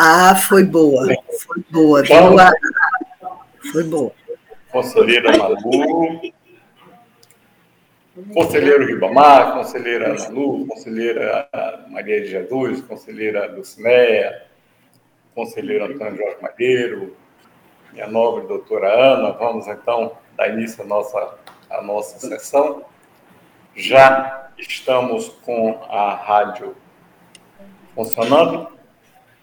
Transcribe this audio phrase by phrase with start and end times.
[0.00, 1.08] Ah, foi boa.
[1.44, 2.02] Foi boa.
[2.04, 2.36] Então,
[3.72, 4.12] foi boa.
[4.70, 6.20] Conselheira Malu,
[8.32, 11.48] conselheiro Ribamar, conselheira Malu, conselheira
[11.88, 14.44] Maria de Jesus, conselheira Lucinéia,
[15.34, 17.16] conselheiro Antônio Jorge Madeiro,
[17.92, 19.32] minha nobre doutora Ana.
[19.32, 21.34] Vamos então dar início à nossa,
[21.68, 22.84] à nossa sessão.
[23.74, 26.76] Já estamos com a rádio
[27.96, 28.77] funcionando.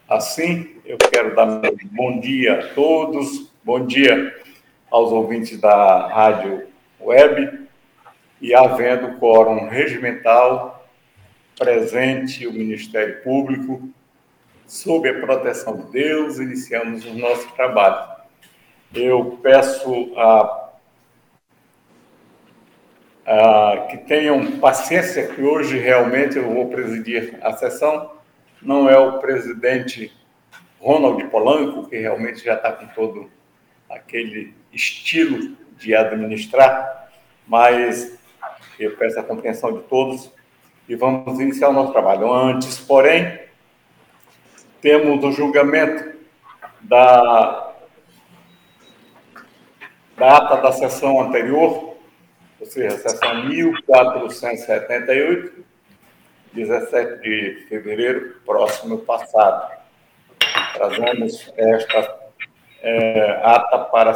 [0.07, 4.39] Assim, eu quero dar bom dia a todos, bom dia
[4.91, 6.67] aos ouvintes da rádio
[7.01, 7.67] web
[8.39, 10.87] e havendo quórum regimental
[11.57, 13.89] presente o Ministério Público,
[14.67, 18.07] sob a proteção de Deus, iniciamos o nosso trabalho.
[18.93, 20.69] Eu peço a,
[23.25, 28.13] a, que tenham paciência, que hoje realmente eu vou presidir a sessão.
[28.65, 30.11] Não é o presidente
[30.79, 33.29] Ronald Polanco, que realmente já está com todo
[33.87, 37.11] aquele estilo de administrar,
[37.47, 38.17] mas
[38.79, 40.31] eu peço a compreensão de todos
[40.89, 42.33] e vamos iniciar o nosso trabalho.
[42.33, 43.39] Antes, porém,
[44.81, 46.17] temos o julgamento
[46.81, 47.71] da
[50.17, 51.97] data da sessão anterior,
[52.59, 55.63] ou seja, sessão 1478,
[56.55, 59.71] 17 de fevereiro próximo passado.
[60.73, 62.17] Trazemos esta
[62.81, 64.11] é, ata para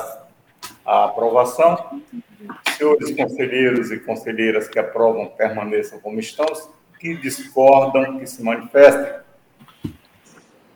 [0.85, 2.01] a aprovação.
[2.77, 6.45] Senhores conselheiros e conselheiras que aprovam permaneçam como estão,
[6.97, 9.19] que discordam, que se manifestem.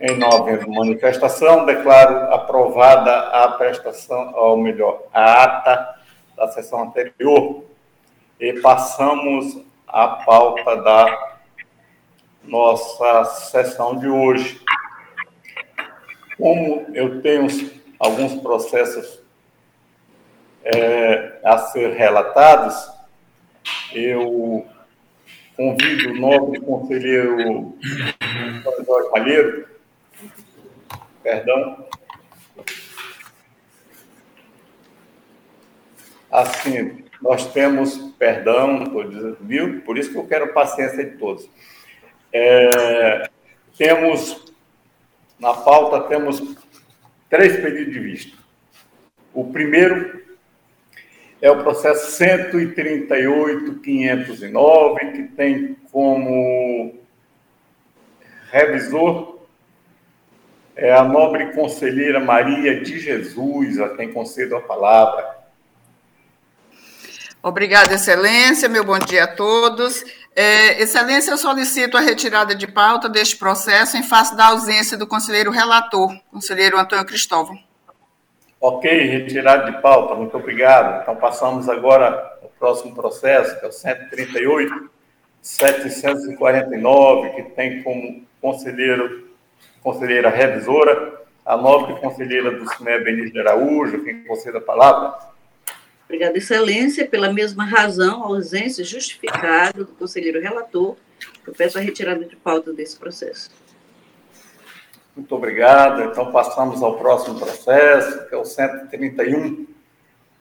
[0.01, 5.95] Em não manifestação, declaro aprovada a prestação, ou melhor, a ata
[6.35, 7.63] da sessão anterior.
[8.37, 11.32] E passamos à pauta da
[12.43, 14.61] nossa sessão de hoje.
[16.37, 17.47] Como eu tenho
[17.99, 19.21] alguns processos
[20.63, 22.75] é, a ser relatados,
[23.93, 24.65] eu
[25.55, 27.77] convido o nobre conselheiro
[28.85, 29.73] Jorge Malheiro
[31.23, 31.87] Perdão.
[36.29, 38.83] Assim, nós temos perdão,
[39.39, 39.81] viu?
[39.83, 41.47] Por isso que eu quero paciência de todos.
[42.33, 43.29] É,
[43.77, 44.51] temos,
[45.39, 46.41] na pauta, temos
[47.29, 48.35] três pedidos de vista.
[49.33, 50.23] O primeiro
[51.41, 56.95] é o processo 138.509, que tem como
[58.51, 59.33] revisor
[60.75, 65.43] é a nobre conselheira Maria de Jesus, a quem concedo a palavra.
[67.41, 68.69] Obrigada, Excelência.
[68.69, 70.03] Meu bom dia a todos.
[70.35, 75.05] É, excelência, eu solicito a retirada de pauta deste processo em face da ausência do
[75.05, 77.55] conselheiro relator, conselheiro Antônio Cristóvão.
[78.59, 81.01] Ok, retirada de pauta, muito obrigado.
[81.01, 84.89] Então, passamos agora ao próximo processo, que é o 138,
[85.41, 89.31] 749, que tem como conselheiro
[89.83, 95.32] conselheira revisora, a nobre conselheira do CINE, Benítez de Araújo, quem concede a palavra.
[96.05, 97.07] Obrigada, Excelência.
[97.07, 100.95] Pela mesma razão, a ausência justificada do conselheiro relator,
[101.45, 103.51] eu peço a retirada de pauta desse processo.
[105.15, 106.03] Muito obrigado.
[106.03, 109.67] Então, passamos ao próximo processo, que é o 131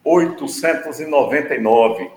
[0.05, 2.11] 899.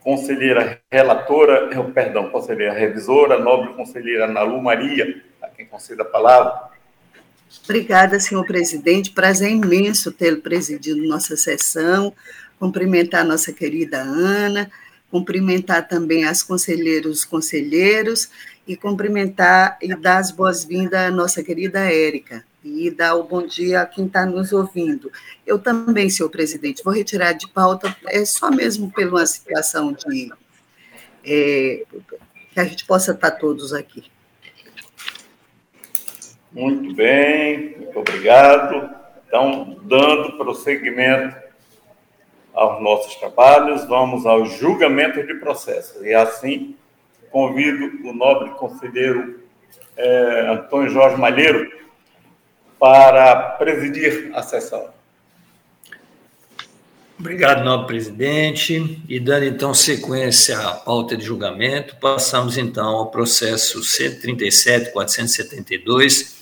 [0.00, 5.20] Conselheira relatora, perdão, conselheira revisora, nobre conselheira Nalu Maria,
[5.56, 6.76] quem conceda a palavra.
[7.64, 9.12] Obrigada, senhor presidente.
[9.12, 12.12] Prazer imenso tê-lo presidido nossa sessão.
[12.58, 14.70] Cumprimentar a nossa querida Ana,
[15.10, 18.30] cumprimentar também as conselheiros conselheiros
[18.66, 23.82] e cumprimentar e dar as boas-vindas à nossa querida Érica e dar o bom dia
[23.82, 25.10] a quem está nos ouvindo.
[25.46, 30.32] Eu também, senhor presidente, vou retirar de pauta, é só mesmo pela situação de
[31.24, 31.84] é,
[32.52, 34.04] que a gente possa estar todos aqui.
[36.50, 38.90] Muito bem, muito obrigado.
[39.26, 41.45] Então, dando prosseguimento
[42.56, 46.04] aos nossos trabalhos, vamos ao julgamento de processo.
[46.04, 46.74] E assim,
[47.30, 49.40] convido o nobre conselheiro
[49.96, 51.70] é, Antônio Jorge Malheiro
[52.78, 54.94] para presidir a sessão.
[57.18, 59.00] Obrigado, nobre presidente.
[59.08, 66.36] E dando então sequência à pauta de julgamento, passamos então ao processo 137.472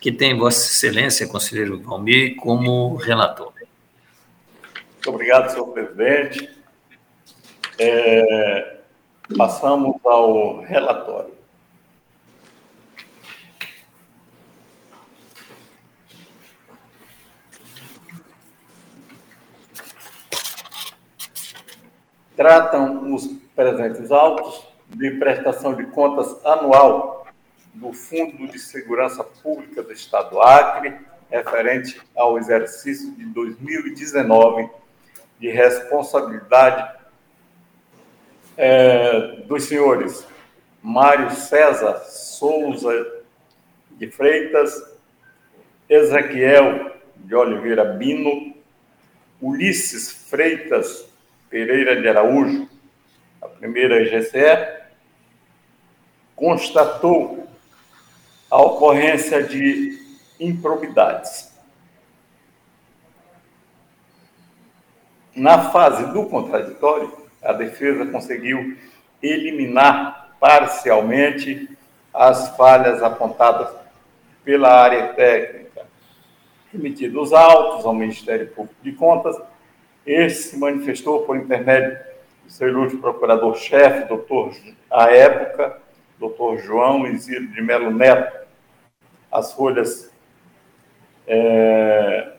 [0.00, 3.57] que tem Vossa Excelência, conselheiro Valmir, como relator.
[5.08, 6.50] Muito obrigado, senhor presidente.
[7.78, 8.76] É,
[9.38, 11.32] passamos ao relatório.
[22.36, 27.26] Tratam os presentes autos de prestação de contas anual
[27.72, 30.98] do Fundo de Segurança Pública do Estado do Acre,
[31.30, 34.68] referente ao exercício de 2019
[35.38, 36.96] de responsabilidade
[38.56, 40.26] é, dos senhores
[40.82, 43.06] Mário César Souza
[43.92, 44.72] de Freitas,
[45.88, 48.54] Ezequiel de Oliveira Bino,
[49.40, 51.08] Ulisses Freitas
[51.50, 52.68] Pereira de Araújo,
[53.40, 54.88] a primeira GCE,
[56.36, 57.48] constatou
[58.50, 59.98] a ocorrência de
[60.38, 61.47] improbidades.
[65.38, 68.76] Na fase do contraditório, a defesa conseguiu
[69.22, 71.68] eliminar parcialmente
[72.12, 73.68] as falhas apontadas
[74.44, 75.86] pela área técnica.
[76.72, 79.40] Remetidos autos ao Ministério Público de Contas,
[80.04, 81.96] esse se manifestou por intermédio
[82.44, 84.52] do seu ilustre procurador-chefe, doutor,
[84.90, 85.80] à época,
[86.18, 88.44] doutor João Isidro de Melo Neto,
[89.30, 90.12] as folhas
[91.28, 92.32] é,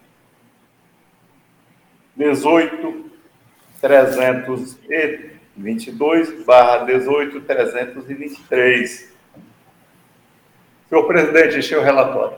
[2.19, 3.09] 18,
[3.79, 9.13] 322 barra 18, 323.
[10.89, 12.37] Senhor presidente, este é o relatório.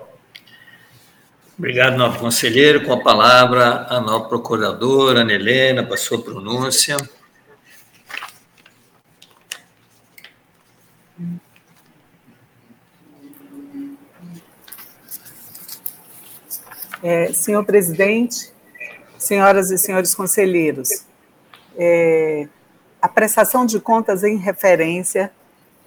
[1.58, 2.86] Obrigado, novo conselheiro.
[2.86, 6.96] Com a palavra, a nova procuradora, Ana Helena, para sua pronúncia.
[17.02, 18.52] É, senhor presidente,
[19.22, 21.06] senhoras e senhores conselheiros,
[21.78, 22.48] é,
[23.00, 25.32] a prestação de contas em referência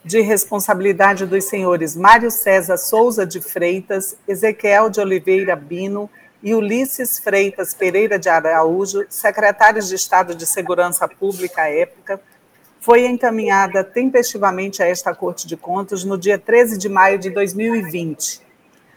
[0.05, 6.09] de responsabilidade dos senhores Mário César Souza de Freitas, Ezequiel de Oliveira Bino
[6.43, 12.21] e Ulisses Freitas Pereira de Araújo, secretários de Estado de Segurança Pública à época,
[12.81, 18.45] foi encaminhada tempestivamente a esta Corte de Contas no dia 13 de maio de 2020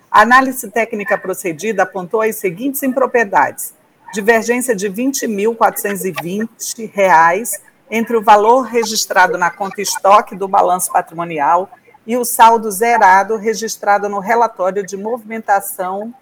[0.10, 3.74] a análise técnica procedida apontou as seguintes impropriedades:
[4.14, 11.70] divergência de R$ 20.420 entre o valor registrado na conta estoque do balanço patrimonial
[12.06, 16.14] e o saldo zerado registrado no relatório de movimentação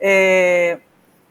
[0.00, 0.78] é,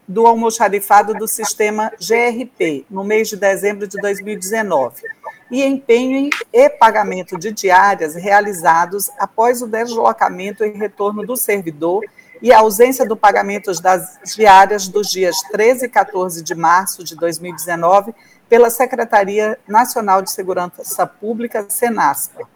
[0.08, 5.02] do almoxarifado do sistema GRP, no mês de dezembro de 2019
[5.50, 12.02] e empenho e pagamento de diárias realizados após o deslocamento e retorno do servidor
[12.42, 17.14] e a ausência do pagamento das diárias dos dias 13 e 14 de março de
[17.16, 18.12] 2019
[18.48, 22.46] pela Secretaria Nacional de Segurança Pública, Senaspa.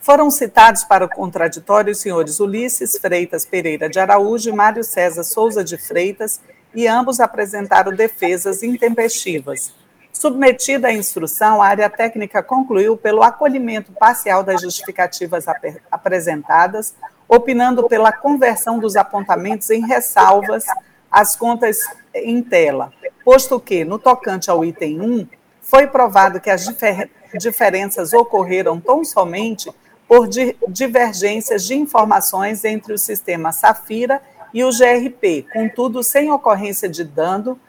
[0.00, 5.22] Foram citados para o contraditório os senhores Ulisses Freitas Pereira de Araújo e Mário César
[5.22, 6.40] Souza de Freitas,
[6.74, 9.72] e ambos apresentaram defesas intempestivas,
[10.18, 16.92] Submetida à instrução, a área técnica concluiu pelo acolhimento parcial das justificativas ap apresentadas,
[17.28, 20.64] opinando pela conversão dos apontamentos em ressalvas
[21.10, 21.78] às contas
[22.14, 22.92] em tela,
[23.24, 25.26] posto que, no tocante ao item 1,
[25.60, 29.70] foi provado que as difer diferenças ocorreram tão somente
[30.08, 34.22] por di divergências de informações entre o sistema Safira
[34.54, 37.60] e o GRP, contudo, sem ocorrência de dano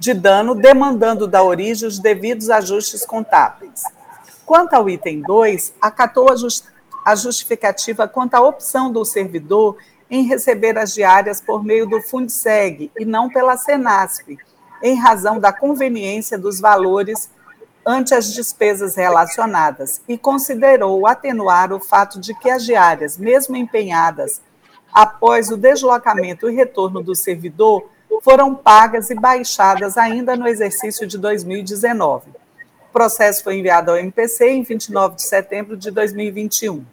[0.00, 3.82] de dano, demandando da origem os devidos ajustes contábeis.
[4.46, 6.30] Quanto ao item 2, acatou
[7.04, 9.76] a, just, a justificativa quanto à opção do servidor
[10.10, 14.36] em receber as diárias por meio do Fundseg e não pela Senasp,
[14.82, 17.30] em razão da conveniência dos valores
[17.86, 24.42] ante as despesas relacionadas, e considerou atenuar o fato de que as diárias, mesmo empenhadas
[24.92, 27.88] após o deslocamento e retorno do servidor,
[28.22, 32.39] foram pagas e baixadas ainda no exercício de 2019.
[32.90, 36.84] O processo foi enviado ao MPC em 29 de setembro de 2021.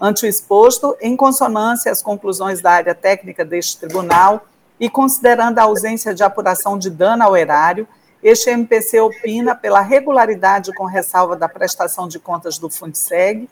[0.00, 4.46] Ante o exposto, em consonância às conclusões da área técnica deste tribunal
[4.78, 7.88] e considerando a ausência de apuração de dano ao erário,
[8.22, 13.48] este MPC opina pela regularidade com ressalva da prestação de contas do Fundseg,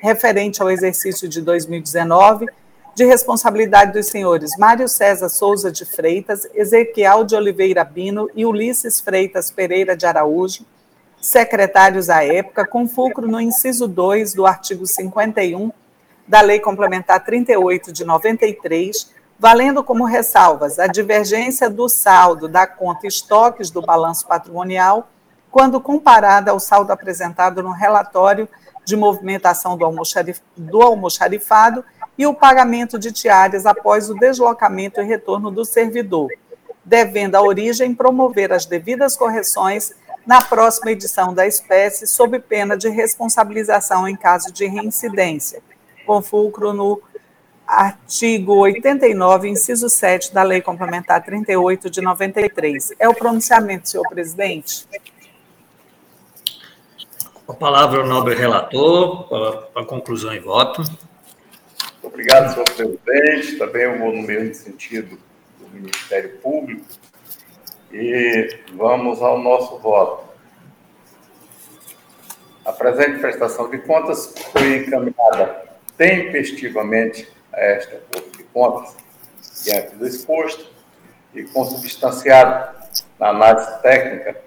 [0.00, 2.46] referente ao exercício de 2019,
[2.94, 8.98] de responsabilidade dos senhores Mário César Souza de Freitas, Ezequiel de Oliveira Bino e Ulisses
[8.98, 10.64] Freitas Pereira de Araújo,
[11.24, 15.72] secretários à época, com fulcro no inciso 2 do artigo 51
[16.28, 23.06] da Lei Complementar 38 de 93, valendo como ressalvas a divergência do saldo da conta
[23.06, 25.08] estoques do balanço patrimonial
[25.50, 28.46] quando comparada ao saldo apresentado no relatório
[28.84, 31.82] de movimentação do, almoxarif do almoxarifado
[32.18, 36.28] e o pagamento de diárias após o deslocamento e retorno do servidor,
[36.84, 39.94] devendo a origem promover as devidas correções
[40.26, 45.62] na próxima edição da espécie, sob pena de responsabilização em caso de reincidência,
[46.06, 47.00] com fulcro no
[47.66, 52.92] artigo 89, inciso 7 da Lei Complementar 38 de 93.
[52.98, 54.86] É o pronunciamento, senhor presidente?
[57.46, 59.28] A palavra ao nobre relator,
[59.72, 60.82] para a conclusão e voto.
[62.02, 63.58] Obrigado, senhor presidente.
[63.58, 65.18] Também eu vou no mesmo sentido
[65.58, 66.84] do Ministério Público.
[67.96, 70.24] E vamos ao nosso voto.
[72.64, 75.62] A presente prestação de contas foi encaminhada
[75.96, 78.96] tempestivamente a esta Corte de Contas,
[79.62, 80.72] diante do exposto,
[81.32, 82.76] e consubstanciado
[83.16, 84.42] na análise técnica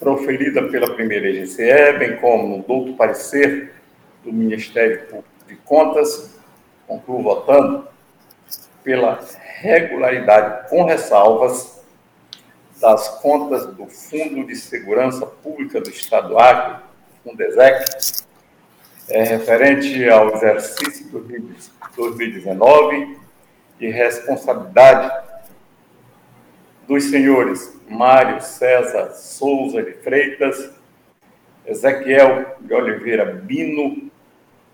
[0.00, 3.74] proferida pela primeira EGCE, bem como no douto parecer
[4.22, 6.34] do Ministério Público de Contas,
[6.86, 7.86] concluo votando
[8.82, 9.20] pela
[9.60, 11.73] regularidade com ressalvas
[12.80, 16.82] das contas do Fundo de Segurança Pública do Estado do Acre,
[17.22, 18.22] Fundesec,
[19.08, 21.06] é, referente ao exercício
[21.96, 23.18] 2019
[23.78, 25.24] de responsabilidade
[26.86, 30.70] dos senhores Mário César Souza de Freitas,
[31.66, 34.10] Ezequiel de Oliveira Bino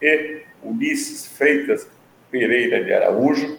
[0.00, 1.86] e Ulisses Freitas
[2.30, 3.58] Pereira de Araújo,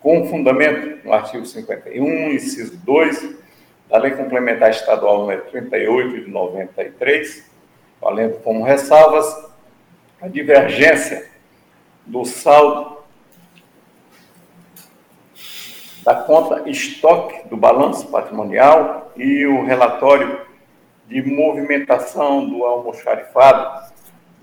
[0.00, 3.36] com fundamento no artigo 51, inciso 2
[3.88, 7.50] da Lei Complementar Estadual número 38 de 93,
[8.00, 9.50] valendo como ressalvas
[10.20, 11.28] a divergência
[12.06, 12.98] do saldo
[16.02, 20.40] da conta estoque do balanço patrimonial e o relatório
[21.06, 23.90] de movimentação do almoxarifado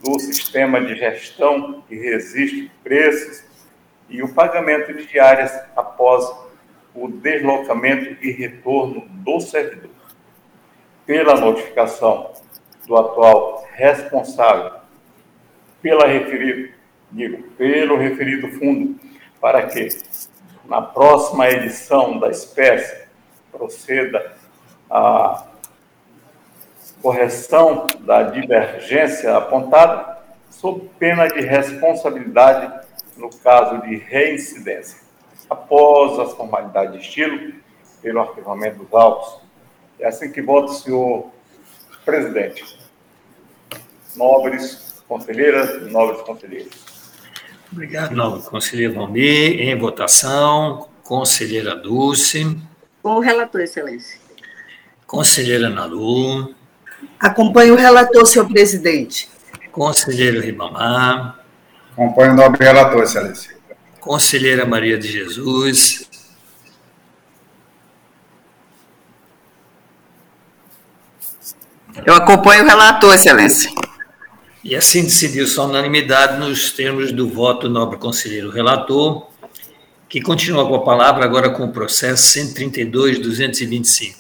[0.03, 3.46] do sistema de gestão e registro de preços
[4.09, 6.25] e o pagamento de diárias após
[6.93, 9.91] o deslocamento e retorno do servidor.
[11.05, 12.33] Pela notificação
[12.85, 14.77] do atual responsável
[15.81, 16.73] pela referido,
[17.11, 18.99] digo, pelo referido fundo,
[19.39, 19.87] para que
[20.65, 23.07] na próxima edição da espécie
[23.51, 24.33] proceda
[24.89, 25.45] a
[27.01, 30.17] correção da divergência apontada,
[30.49, 32.76] sob pena de responsabilidade
[33.17, 34.99] no caso de reincidência,
[35.49, 37.53] após as formalidades de estilo,
[38.01, 39.41] pelo arquivamento dos autos.
[39.99, 41.31] É assim que vota o senhor
[42.05, 42.77] presidente.
[44.15, 46.87] Nobres conselheiras, nobres conselheiros.
[47.71, 49.59] Obrigado, nobre conselheiro Valmir.
[49.59, 52.57] Em votação, conselheira Dulce.
[53.01, 54.19] Com o relator, excelência.
[55.05, 56.55] Conselheira Nalu.
[57.19, 59.29] Acompanho o relator, senhor presidente.
[59.71, 61.39] Conselheiro Ribamar.
[61.97, 63.57] Acompanho o nobre relator, excelência.
[63.99, 66.07] Conselheira Maria de Jesus.
[72.05, 73.71] Eu acompanho o relator, excelência.
[74.63, 79.27] E assim decidiu-se a unanimidade nos termos do voto do nobre conselheiro relator,
[80.07, 84.17] que continua com a palavra agora com o processo 132-225.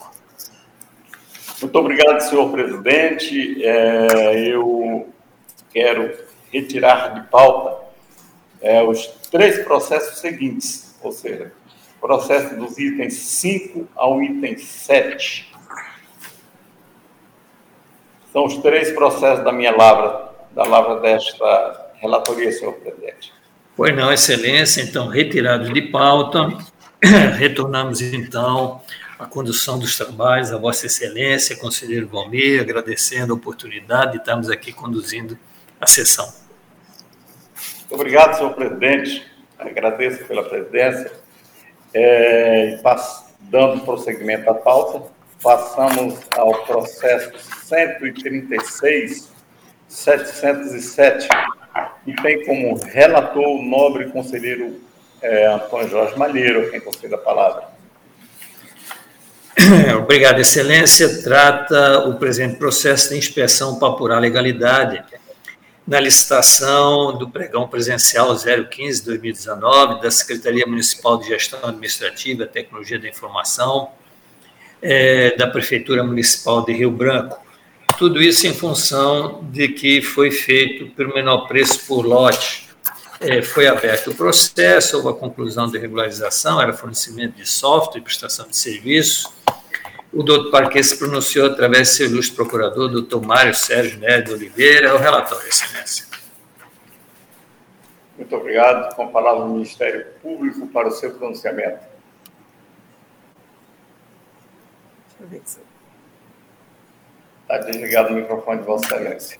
[1.61, 3.63] Muito obrigado, senhor presidente.
[3.63, 5.13] É, eu
[5.71, 7.85] quero retirar de pauta
[8.61, 11.51] é, os três processos seguintes, ou seja,
[11.99, 15.51] processo dos itens 5 ao item 7.
[18.31, 23.33] São os três processos da minha lavra, da lavra desta relatoria, senhor presidente.
[23.75, 26.49] Pois não, excelência, então, retirado de pauta,
[27.37, 28.81] retornamos então
[29.19, 34.71] a condução dos trabalhos, a Vossa Excelência, conselheiro Valmir, agradecendo a oportunidade de estarmos aqui
[34.71, 35.37] conduzindo
[35.79, 36.33] a sessão.
[37.81, 39.25] Muito obrigado, senhor presidente.
[39.57, 41.11] Agradeço pela presidência.
[41.93, 42.79] É,
[43.39, 45.09] dando prosseguimento à pauta,
[45.41, 47.31] passamos ao processo
[47.65, 49.31] 136,
[49.87, 51.27] 707,
[52.03, 54.81] que tem como relator o nobre conselheiro
[55.21, 57.63] é, Antônio Jorge Malheiro, quem concede a palavra.
[59.97, 61.23] Obrigado, Excelência.
[61.23, 65.03] Trata o presente processo de inspeção para apurar legalidade
[65.87, 73.07] na licitação do pregão presencial 015-2019 da Secretaria Municipal de Gestão Administrativa e Tecnologia da
[73.07, 73.91] Informação
[74.81, 77.39] é, da Prefeitura Municipal de Rio Branco.
[77.97, 82.67] Tudo isso em função de que foi feito pelo menor preço por lote.
[83.21, 88.03] É, foi aberto o processo, houve a conclusão de regularização, era fornecimento de software e
[88.03, 89.31] prestação de serviços,
[90.17, 94.33] o doutor Parque se pronunciou através do seu ilustre procurador, doutor Mário Sérgio Nery de
[94.33, 94.87] Oliveira.
[94.87, 96.07] É o relatório, excelência.
[98.17, 98.95] Muito obrigado.
[98.95, 101.85] Com a palavra o Ministério Público para o seu pronunciamento.
[107.43, 109.39] Está desligado o microfone de Vossa Excelência.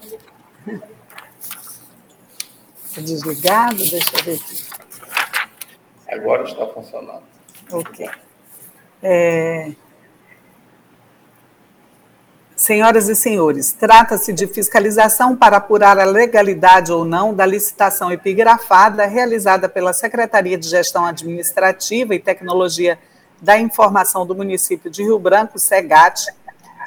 [2.86, 3.77] Está desligado?
[3.77, 4.63] Deixa eu ver aqui.
[6.07, 7.24] Agora está funcionando.
[7.72, 8.07] Ok.
[9.01, 9.72] É...
[12.57, 19.05] Senhoras e senhores, trata-se de fiscalização para apurar a legalidade ou não da licitação epigrafada
[19.05, 22.97] realizada pela Secretaria de Gestão Administrativa e Tecnologia
[23.39, 26.33] da Informação do município de Rio Branco, SEGAT,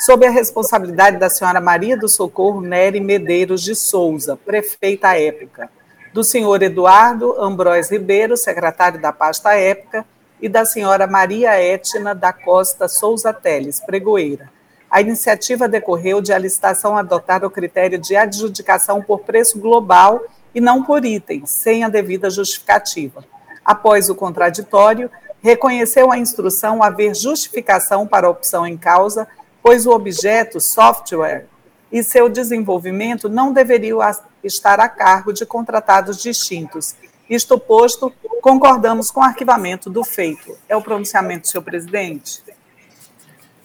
[0.00, 5.70] sob a responsabilidade da senhora Maria do Socorro Nery Medeiros de Souza, prefeita à época,
[6.12, 10.04] do senhor Eduardo Ambróis Ribeiro, secretário da pasta à época,
[10.42, 14.50] e da senhora Maria Etna da Costa Souza Teles, pregoeira
[14.90, 20.20] a iniciativa decorreu de a licitação adotar o critério de adjudicação por preço global
[20.52, 23.24] e não por itens, sem a devida justificativa.
[23.64, 25.08] Após o contraditório,
[25.40, 29.28] reconheceu a instrução haver justificação para a opção em causa,
[29.62, 31.46] pois o objeto, software,
[31.92, 34.00] e seu desenvolvimento não deveriam
[34.42, 36.94] estar a cargo de contratados distintos.
[37.28, 40.56] Isto posto, concordamos com o arquivamento do feito.
[40.68, 42.42] É o pronunciamento, senhor presidente?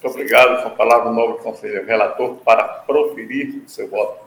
[0.05, 0.61] Muito obrigado.
[0.61, 4.19] Com a palavra, o novo conselheiro relator para proferir o seu voto.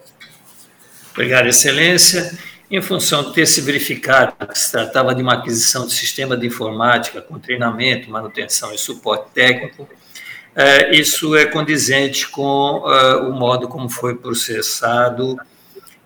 [1.12, 2.37] Obrigado, Excelência.
[2.68, 6.49] Em função de ter se verificado que se tratava de uma aquisição de sistema de
[6.49, 9.88] informática com treinamento, manutenção e suporte técnico,
[10.54, 15.38] eh, isso é condizente com eh, o modo como foi processado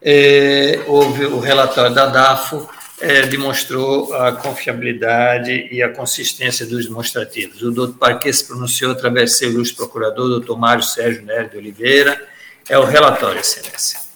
[0.01, 7.61] É, houve o relatório da DAFO, é, demonstrou a confiabilidade e a consistência dos demonstrativos.
[7.61, 11.57] O doutor Parque se pronunciou através do seu ilustre procurador, doutor Mário Sérgio Nery de
[11.57, 12.27] Oliveira.
[12.69, 14.06] É o relatório, excelência.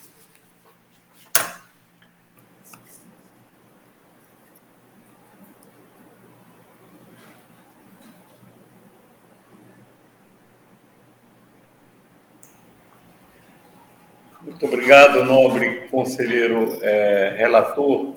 [14.62, 18.14] Muito obrigado, nobre conselheiro é, relator.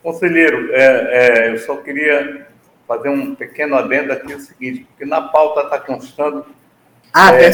[0.00, 2.46] Conselheiro, é, é, eu só queria
[2.86, 6.46] fazer um pequeno adendo aqui, é o seguinte, porque na pauta está constando
[7.12, 7.50] ah, é,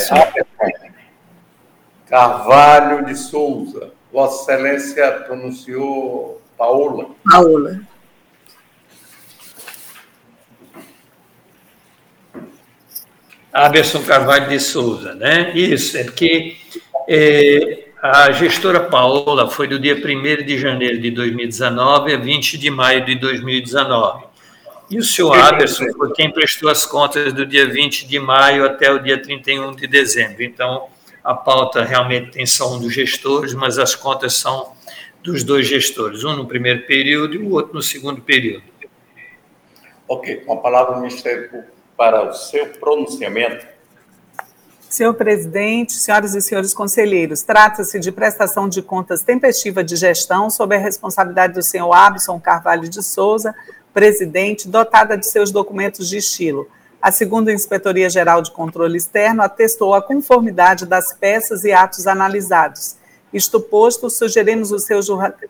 [2.06, 3.92] Carvalho de Souza.
[4.12, 7.06] Vossa Excelência pronunciou Paola.
[7.24, 7.80] Paola.
[13.50, 15.50] Aberson Carvalho de Souza, né?
[15.54, 16.56] Isso, é porque
[17.08, 22.70] é, a gestora Paola foi do dia 1 de janeiro de 2019 a 20 de
[22.70, 24.24] maio de 2019.
[24.90, 28.90] E o senhor Aberson foi quem prestou as contas do dia 20 de maio até
[28.90, 30.42] o dia 31 de dezembro.
[30.42, 30.86] Então,
[31.22, 34.72] a pauta realmente tem só um dos gestores, mas as contas são
[35.22, 38.64] dos dois gestores, um no primeiro período e o outro no segundo período.
[40.06, 41.64] Ok, com a palavra do Ministério
[41.96, 43.66] para o seu pronunciamento.
[44.98, 50.74] Senhor presidente, senhoras e senhores conselheiros, trata-se de prestação de contas tempestiva de gestão sob
[50.74, 53.54] a responsabilidade do senhor Abson Carvalho de Souza,
[53.94, 56.68] presidente, dotada de seus documentos de estilo.
[57.00, 62.96] A segunda Inspetoria Geral de Controle Externo atestou a conformidade das peças e atos analisados.
[63.32, 64.98] Isto posto, sugerimos o seu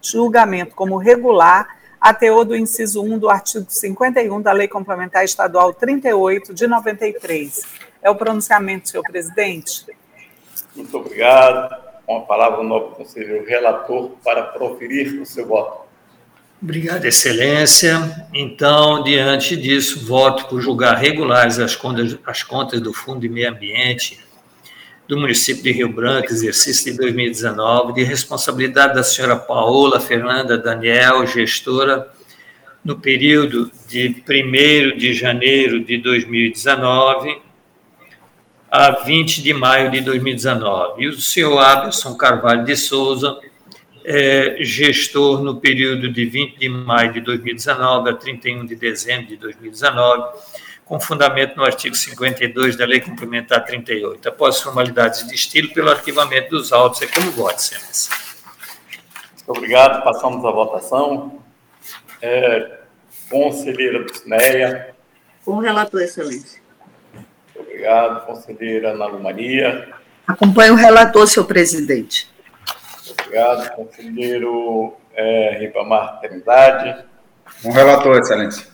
[0.03, 5.73] julgamento como regular a teor do inciso 1 do artigo 51 da Lei Complementar Estadual
[5.73, 9.87] 38 de 93 é o pronunciamento, senhor presidente.
[10.75, 11.89] Muito obrigado.
[12.07, 15.87] Com a palavra, o novo conselheiro relator para proferir o seu voto.
[16.61, 18.27] Obrigado, Excelência.
[18.33, 23.51] Então, diante disso, voto por julgar regulares as contas, as contas do Fundo de Meio
[23.51, 24.19] Ambiente
[25.07, 31.27] do município de Rio Branco, exercício de 2019, de responsabilidade da senhora Paola Fernanda Daniel,
[31.27, 32.11] gestora,
[32.85, 37.48] no período de 1 de janeiro de 2019
[38.71, 41.03] a 20 de maio de 2019.
[41.03, 43.39] E o senhor Abelson Carvalho de Souza,
[44.05, 49.37] é, gestor no período de 20 de maio de 2019 a 31 de dezembro de
[49.37, 50.39] 2019,
[50.85, 54.29] com fundamento no artigo 52 da Lei Complementar 38.
[54.29, 58.15] Após formalidades de estilo, pelo arquivamento dos autos, é como voto, excelência.
[59.35, 60.03] Muito obrigado.
[60.03, 61.43] Passamos à votação.
[62.23, 62.79] É,
[63.29, 64.95] conselheira Dulcineia.
[65.45, 66.68] Com o relator, excelência.
[67.79, 68.27] Obrigado.
[68.27, 69.88] Conselheira Ana Lu Maria.
[70.27, 72.29] Acompanho o relator, senhor presidente.
[73.09, 73.71] Obrigado.
[73.77, 77.05] Conselheiro é, Ribamar Trindade.
[77.64, 78.67] O relator, excelência.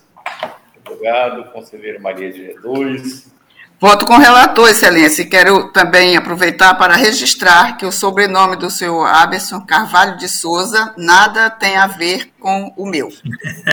[0.75, 1.53] Muito obrigado.
[1.53, 3.31] Conselheiro Maria de Jesus.
[3.79, 8.71] Voto com o relator, excelência, e quero também aproveitar para registrar que o sobrenome do
[8.71, 13.11] senhor Aberson Carvalho de Souza nada tem a ver com o meu.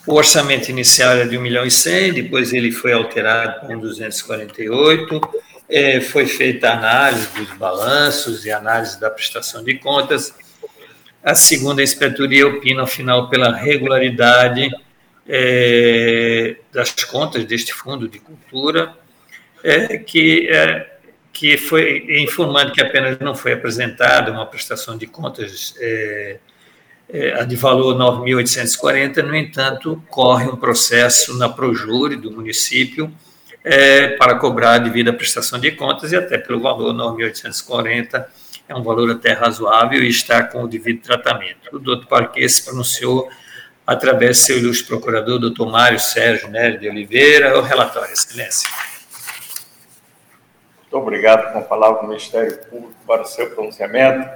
[0.06, 5.22] o orçamento inicial era de 1 milhão e 100, depois ele foi alterado para 248,
[5.70, 10.34] é, foi feita a análise dos balanços e análise da prestação de contas.
[11.24, 14.72] A segunda inspetoria opina, ao final, pela regularidade
[15.28, 18.96] é, das contas deste Fundo de Cultura,
[19.64, 20.92] é, que é,
[21.32, 26.38] que foi informando que apenas não foi apresentada uma prestação de contas é,
[27.10, 33.12] é, de valor 9.840, no entanto, corre um processo na Projure do município
[33.64, 38.26] é, para cobrar a devida prestação de contas e até pelo valor 9.840
[38.72, 41.60] é um valor até razoável e está com o devido tratamento.
[41.74, 43.30] O doutor Parquet se pronunciou
[43.86, 48.70] através do seu ilustre procurador, doutor Mário Sérgio Nery de Oliveira, o relatório, excelência.
[50.80, 54.30] Muito obrigado com a palavra do Ministério Público para o seu pronunciamento.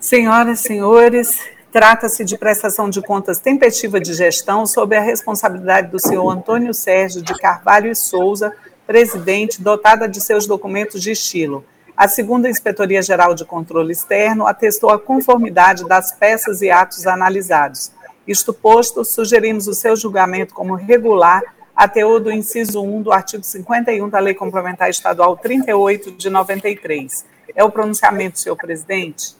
[0.00, 6.00] Senhoras e senhores, trata-se de prestação de contas tempestiva de gestão sob a responsabilidade do
[6.00, 8.52] senhor Antônio Sérgio de Carvalho e Souza,
[8.84, 11.64] presidente, dotada de seus documentos de estilo.
[11.96, 17.90] A segunda Inspetoria Geral de Controle Externo atestou a conformidade das peças e atos analisados.
[18.28, 21.42] Isto posto, sugerimos o seu julgamento como regular
[21.74, 27.24] a teor do inciso 1 do artigo 51 da Lei Complementar Estadual 38 de 93.
[27.54, 29.34] É o pronunciamento, senhor presidente.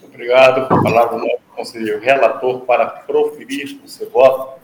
[0.00, 0.62] Muito obrigado.
[0.62, 4.63] A palavra o conselheiro relator para proferir o seu voto.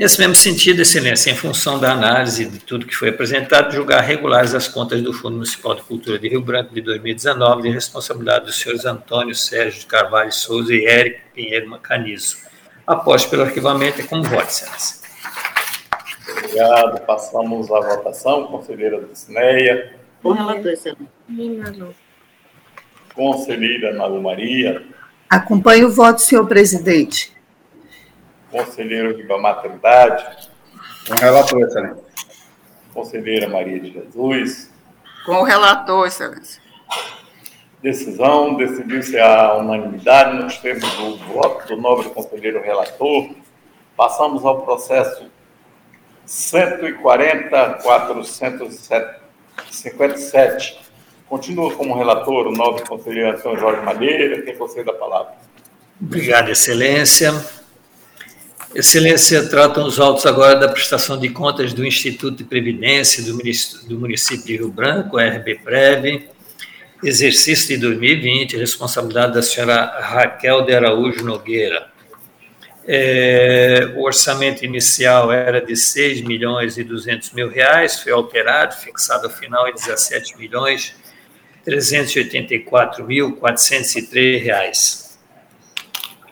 [0.00, 4.54] Nesse mesmo sentido, excelência, em função da análise de tudo que foi apresentado, julgar regulares
[4.54, 8.58] as contas do Fundo Municipal de Cultura de Rio Branco de 2019, de responsabilidade dos
[8.58, 12.38] senhores Antônio Sérgio de Carvalho Souza e Érico Pinheiro Macanizo.
[12.86, 15.00] Após pelo arquivamento, é como voto, excelência.
[16.30, 17.00] Obrigado.
[17.02, 18.46] Passamos à votação.
[18.46, 19.96] Conselheira Dulcineia.
[20.22, 21.94] Com relator, excelência.
[23.14, 24.82] Conselheira Malu Maria.
[25.28, 27.38] Acompanho o voto, senhor presidente.
[28.50, 30.50] Conselheiro Ribamar Trindade.
[31.06, 32.04] Com relator, excelência.
[32.92, 34.70] Conselheira Maria de Jesus.
[35.24, 36.60] Com o relator, excelência.
[37.82, 43.30] Decisão decidiu-se a unanimidade nos termos do voto do nobre conselheiro relator.
[43.96, 45.30] Passamos ao processo
[46.26, 50.80] 140, 457.
[51.28, 54.42] Continua como relator o novo conselheiro Antônio Jorge Madeira.
[54.42, 55.34] Quem concede a palavra?
[56.00, 57.32] Obrigado, Excelência.
[58.74, 63.88] Excelência, tratam os autos agora da prestação de contas do Instituto de Previdência do município,
[63.88, 66.28] do município de Rio Branco, RB Prev,
[67.02, 71.88] exercício de 2020, responsabilidade da senhora Raquel de Araújo Nogueira.
[72.86, 79.26] É, o orçamento inicial era de 6 milhões e 200 mil reais, foi alterado, fixado
[79.26, 80.94] ao final em 17 milhões
[81.64, 85.09] 384 mil 403 reais.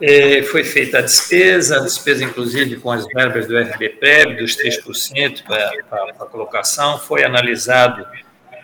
[0.01, 5.43] É, foi feita a despesa, a despesa inclusive com as verbas do RBPREB, dos 3%
[5.45, 8.07] para a colocação, foi analisado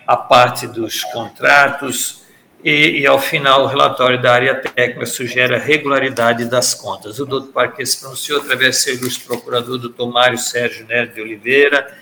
[0.07, 2.25] a parte dos contratos,
[2.63, 7.19] e, e, ao final o relatório da área técnica sugere a regularidade das contas.
[7.19, 11.21] O doutor Parque se pronunciou através do seu ilustre procurador, doutor Mário Sérgio Neto de
[11.21, 11.95] Oliveira.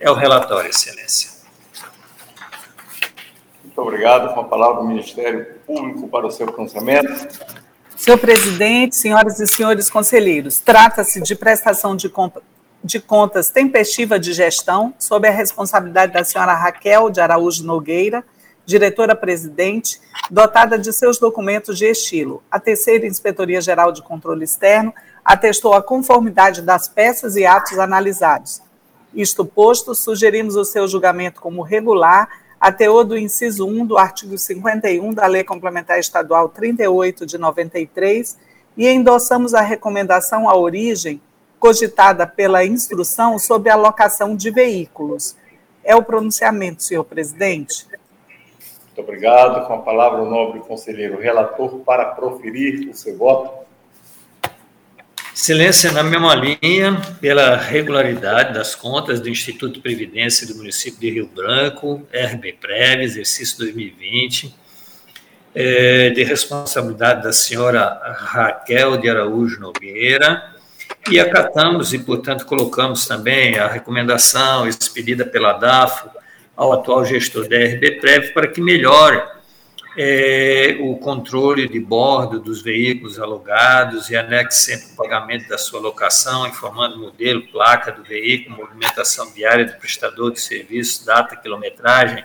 [0.00, 1.30] É o relatório, excelência.
[3.62, 4.34] Muito obrigado.
[4.34, 7.28] Com a palavra do Ministério Público para o seu pronunciamento.
[7.98, 12.08] Senhor presidente, senhoras e senhores conselheiros, trata-se de prestação de,
[12.82, 18.24] de contas tempestiva de gestão sob a responsabilidade da senhora Raquel de Araújo Nogueira,
[18.64, 22.40] diretora-presidente, dotada de seus documentos de estilo.
[22.48, 28.62] A terceira Inspetoria Geral de Controle Externo atestou a conformidade das peças e atos analisados.
[29.12, 32.28] Isto posto, sugerimos o seu julgamento como regular,
[32.60, 38.36] a teor do inciso 1 do artigo 51 da Lei Complementar Estadual 38 de 93
[38.76, 41.20] e endossamos a recomendação à origem
[41.58, 45.36] cogitada pela instrução sobre alocação de veículos.
[45.84, 47.86] É o pronunciamento, senhor presidente.
[48.86, 49.66] Muito obrigado.
[49.66, 53.67] Com a palavra, o nobre conselheiro relator para proferir o seu voto.
[55.40, 61.10] Excelência, na mesma linha, pela regularidade das contas do Instituto de Previdência do município de
[61.10, 64.52] Rio Branco, RBPREV, exercício 2020,
[65.54, 70.42] é, de responsabilidade da senhora Raquel de Araújo Nogueira,
[71.08, 76.10] e acatamos e, portanto, colocamos também a recomendação expedida pela DAFO
[76.56, 79.22] ao atual gestor da RBPrev para que melhore
[80.00, 85.80] é, o controle de bordo dos veículos alugados e anexe sempre o pagamento da sua
[85.80, 92.24] locação, informando o modelo, placa do veículo, movimentação diária do prestador de serviço, data, quilometragem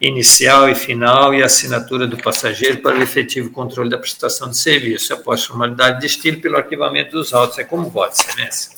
[0.00, 5.14] inicial e final e assinatura do passageiro para o efetivo controle da prestação de serviço,
[5.14, 7.56] após formalidade de estilo pelo arquivamento dos autos.
[7.60, 8.72] É como voto, excelência.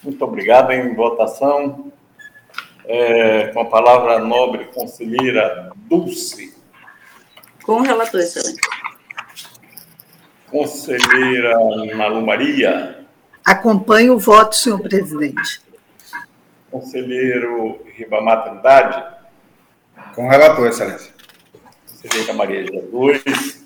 [0.00, 0.70] Muito obrigado.
[0.70, 1.92] Em votação,
[2.86, 6.53] é, com a palavra nobre conselheira Dulce.
[7.64, 8.60] Com o relator, excelente.
[10.50, 11.56] Conselheira
[11.96, 13.06] Malu Maria.
[13.44, 15.62] Acompanho o voto, senhor presidente.
[16.70, 19.02] Conselheiro Ribamar Trindade.
[20.14, 21.12] Com o relator, excelência.
[21.88, 23.64] Conselheira Maria Jesus.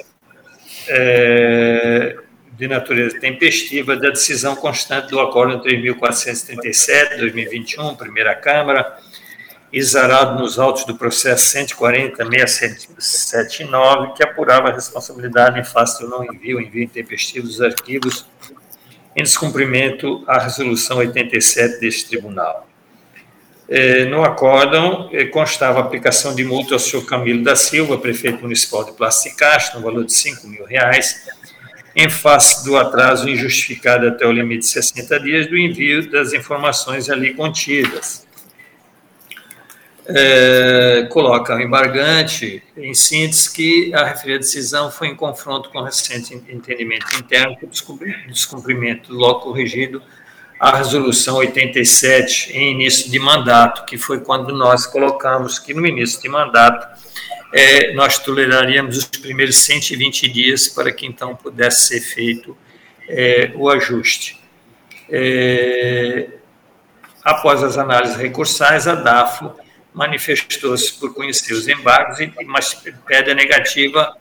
[0.88, 2.16] é,
[2.52, 8.98] de natureza tempestiva da decisão constante do Acórdão 3.437, 2021, Primeira Câmara,
[9.72, 16.60] exarado nos autos do processo 140.679, que apurava a responsabilidade em face do não envio,
[16.60, 18.26] envio intempestivo dos arquivos
[19.14, 22.67] em descumprimento à resolução 87 deste tribunal.
[23.68, 28.40] É, no acórdão é, constava a aplicação de multa ao senhor Camilo da Silva, prefeito
[28.40, 29.36] municipal de Plástico
[29.74, 31.28] no valor de 5 mil reais,
[31.94, 37.10] em face do atraso injustificado até o limite de 60 dias do envio das informações
[37.10, 38.26] ali contidas.
[40.06, 45.84] É, coloca o embargante, em síntese, que a referida decisão foi em confronto com o
[45.84, 47.68] recente entendimento interno por
[48.30, 50.02] descumprimento logo corrigido
[50.58, 56.20] a resolução 87 em início de mandato, que foi quando nós colocamos que no início
[56.20, 56.86] de mandato
[57.52, 62.56] é, nós toleraríamos os primeiros 120 dias para que então pudesse ser feito
[63.08, 64.38] é, o ajuste.
[65.08, 66.28] É,
[67.28, 69.54] Após as análises recursais, a DAFO
[69.92, 72.72] manifestou-se por conhecer os embargos, mas
[73.06, 74.16] pede a negativa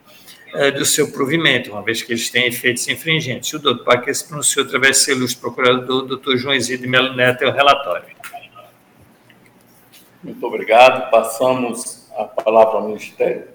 [0.54, 3.52] eh, do seu provimento, uma vez que eles têm efeitos infringentes.
[3.54, 7.16] O doutor Paquet se pronunciou através de seu ilustre procurador, o doutor João Isidro Melo
[7.16, 8.06] Neto, é o relatório.
[10.24, 11.10] Muito obrigado.
[11.12, 13.48] Passamos a palavra ao Ministério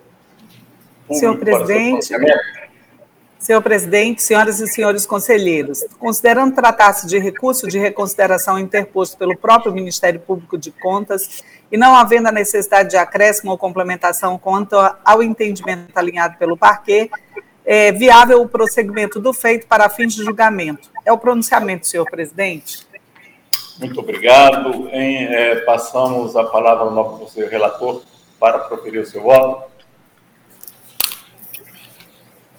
[1.07, 2.15] Público Senhor presidente,
[3.43, 9.73] Senhor presidente, senhoras e senhores conselheiros, considerando tratar-se de recurso de reconsideração interposto pelo próprio
[9.73, 15.25] Ministério Público de Contas e não havendo a necessidade de acréscimo ou complementação quanto ao
[15.25, 17.11] entendimento alinhado pelo parquê,
[17.67, 20.89] é viável o prosseguimento do feito para fins de julgamento.
[21.05, 22.87] É o pronunciamento, senhor presidente.
[23.77, 24.89] Muito obrigado.
[24.93, 28.03] Em, é, passamos a palavra ao conselheiro relator
[28.39, 29.72] para proferir o seu voto.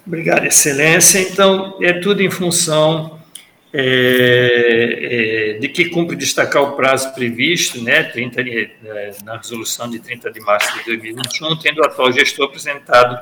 [0.06, 1.18] Obrigado, Excelência.
[1.18, 3.18] Então, é tudo em função
[3.72, 8.70] é, é, de que cumpre destacar o prazo previsto, né, 30, é,
[9.24, 13.18] na resolução de 30 de março de 2021, tendo o atual gestor apresentado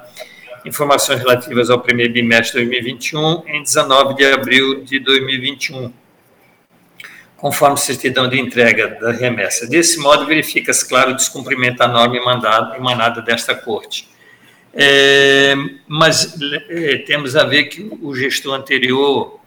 [0.64, 5.92] informações relativas ao primeiro bimestre de 2021 em 19 de abril de 2021,
[7.36, 9.68] conforme certidão de entrega da remessa.
[9.68, 12.16] Desse modo, verifica-se claro o descumprimento da norma
[12.76, 14.11] emanada desta Corte
[14.74, 15.54] é,
[15.86, 16.34] mas
[16.68, 19.38] é, temos a ver que o gestor anterior,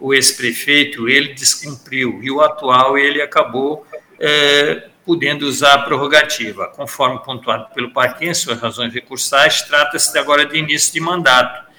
[0.00, 3.86] o ex-prefeito, ele descumpriu, e o atual, ele acabou
[4.18, 6.68] é, podendo usar a prerrogativa.
[6.68, 11.70] Conforme pontuado pelo parque em suas razões recursais, trata-se agora de início de mandato.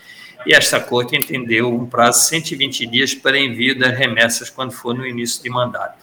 [0.46, 4.94] E esta corte entendeu um prazo de 120 dias para envio das remessas quando for
[4.94, 6.03] no início de mandato.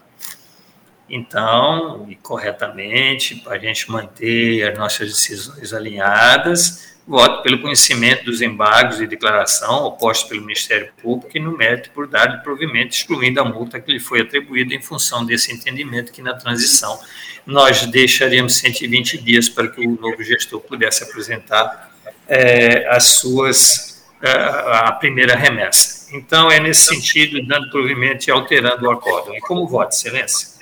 [1.10, 8.40] Então, e corretamente, para a gente manter as nossas decisões alinhadas, voto pelo conhecimento dos
[8.40, 13.40] embargos e declaração opostos pelo Ministério Público e no mérito por dar de provimento, excluindo
[13.40, 16.96] a multa que lhe foi atribuída em função desse entendimento que na transição
[17.44, 21.90] nós deixaríamos 120 dias para que o novo gestor pudesse apresentar
[22.28, 26.08] é, as suas a, é, a primeira remessa.
[26.12, 29.34] Então, é nesse sentido, dando provimento e alterando o acordo.
[29.34, 30.59] E como voto, excelência?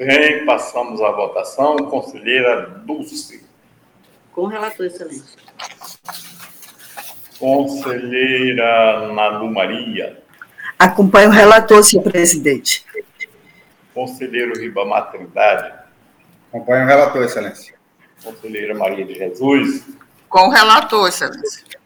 [0.00, 1.76] Bem, passamos à votação.
[1.76, 3.46] Conselheira Dulce.
[4.32, 5.38] Com relator, excelência.
[7.38, 10.22] Conselheira Nalu Maria.
[10.78, 12.82] Acompanho o relator, senhor presidente.
[13.92, 15.70] Conselheiro Ribamar Trindade.
[16.48, 17.74] Acompanho o relator, excelência.
[18.24, 19.84] Conselheira Maria de Jesus.
[20.30, 21.78] Com o relator, excelência.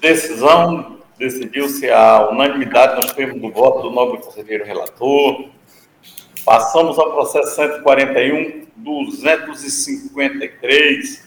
[0.00, 5.54] Decisão decidiu-se a unanimidade nos termos do voto do nobre conselheiro relator
[6.46, 11.24] Passamos ao processo 141, 253,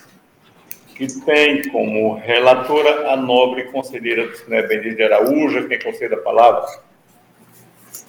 [0.96, 6.20] que tem como relatora a nobre conselheira do Senado Benedito de Araújo, quem concede a
[6.20, 6.66] palavra.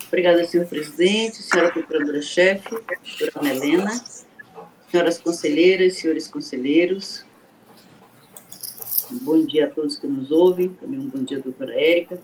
[0.07, 2.71] Obrigada, senhor presidente, senhora procuradora-chefe,
[3.19, 3.91] doutora Helena,
[4.89, 7.27] senhoras conselheiras, senhores conselheiros,
[9.11, 12.21] um bom dia a todos que nos ouvem, também um bom dia, doutora Érica.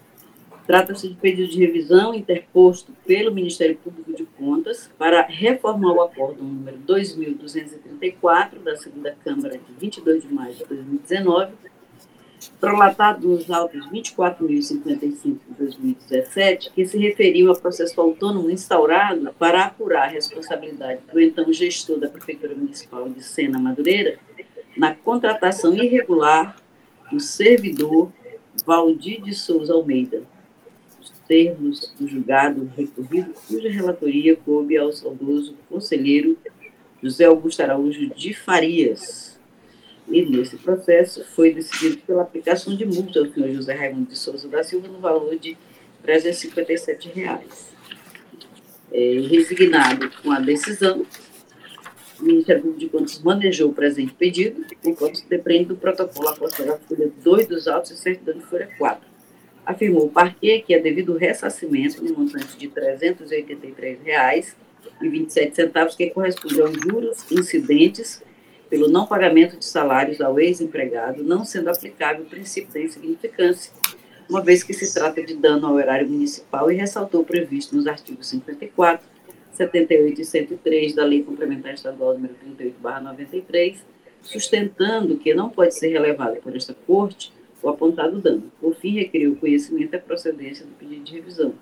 [0.66, 6.42] Trata-se de pedido de revisão interposto pelo Ministério Público de Contas para reformar o acordo
[6.42, 11.52] número 2234 da segunda Câmara de 22 de maio de 2019,
[12.59, 20.09] prolatado nos autos 24.055 de 2017, que se referiam ao processo autônomo instaurado para apurar
[20.09, 24.18] a responsabilidade do então gestor da Prefeitura Municipal de Sena Madureira
[24.76, 26.57] na contratação irregular
[27.11, 28.11] do servidor
[28.64, 30.22] Valdir de Souza Almeida,
[31.26, 36.36] termos do julgado recorrido, cuja relatoria coube ao saudoso conselheiro
[37.02, 39.38] José Augusto Araújo de Farias.
[40.08, 44.48] E nesse processo foi decidido pela aplicação de multa ao senhor José Raimundo de Souza
[44.48, 45.56] da Silva no valor de
[46.02, 47.74] 357 reais.
[48.92, 51.04] É, resignado com a decisão,
[52.20, 56.72] o Ministério Público de Contas manejou o presente pedido, enquanto se depende do protocolo apostado
[56.72, 59.06] à folha 2 dos autos e certidão de folha 4
[59.67, 62.96] afirmou o parquê que é devido ao ressarcimento no montante de R$
[65.00, 68.23] 383,27, que corresponde aos juros incidentes
[68.71, 73.73] pelo não pagamento de salários ao ex-empregado, não sendo aplicável o princípio da insignificância,
[74.29, 77.87] uma vez que se trata de dano ao erário municipal e ressaltou o previsto nos
[77.87, 79.06] artigos 54,
[79.52, 83.79] 78 e 103 da Lei Complementar Estadual número 38/93,
[84.21, 87.33] sustentando que não pode ser relevado por esta Corte
[87.67, 88.50] o apontado dano.
[88.60, 91.54] Por fim, requeriu o conhecimento e a procedência do pedido de revisão.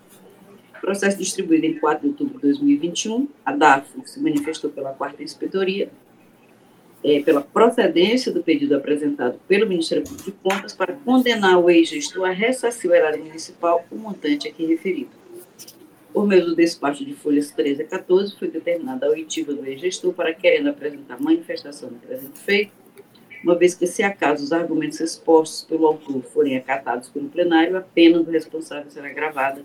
[0.81, 5.91] Processo distribuído em 4 de outubro de 2021, a DAFO se manifestou pela quarta inspetoria
[7.03, 12.27] é, pela procedência do pedido apresentado pelo Ministério Público de Contas para condenar o ex-gestor
[12.27, 15.11] a ressarcir o erário municipal o montante aqui referido.
[16.13, 20.13] Por meio do despacho de folhas 13 a 14, foi determinada a oitiva do ex-gestor
[20.13, 22.73] para querendo apresentar manifestação do presente feito,
[23.45, 27.81] uma vez que, se acaso os argumentos expostos pelo autor forem acatados pelo plenário, a
[27.81, 29.63] pena do responsável será gravada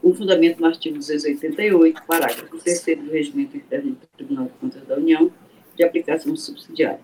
[0.00, 4.96] com fundamento no artigo 288, parágrafo 3 do Regimento Interno do Tribunal de Contas da
[4.96, 5.30] União,
[5.76, 7.00] de aplicação subsidiária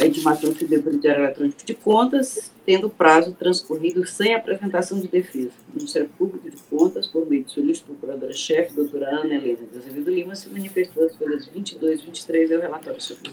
[0.00, 5.50] a intimação civil pelo Diário Eletrônico de Contas, tendo prazo transcorrido sem apresentação de defesa.
[5.70, 9.78] O Ministério Público de Contas, por meio de sua lista procuradora-chefe, doutora Ana Helena de
[9.78, 13.32] Azevedo Lima, se manifestou as folhas 22 e 23 é o relatório sobre o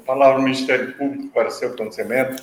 [0.00, 2.42] A palavra ao Ministério Público para seu pronunciamento.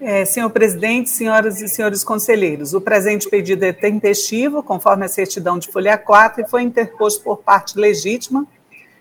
[0.00, 5.58] É, senhor presidente, senhoras e senhores conselheiros, o presente pedido é tempestivo, conforme a certidão
[5.58, 8.46] de folha 4, e foi interposto por parte legítima,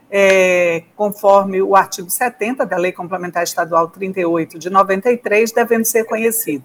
[0.10, 6.64] é, conforme o artigo 70 da Lei Complementar Estadual 38 de 93, devendo ser conhecido.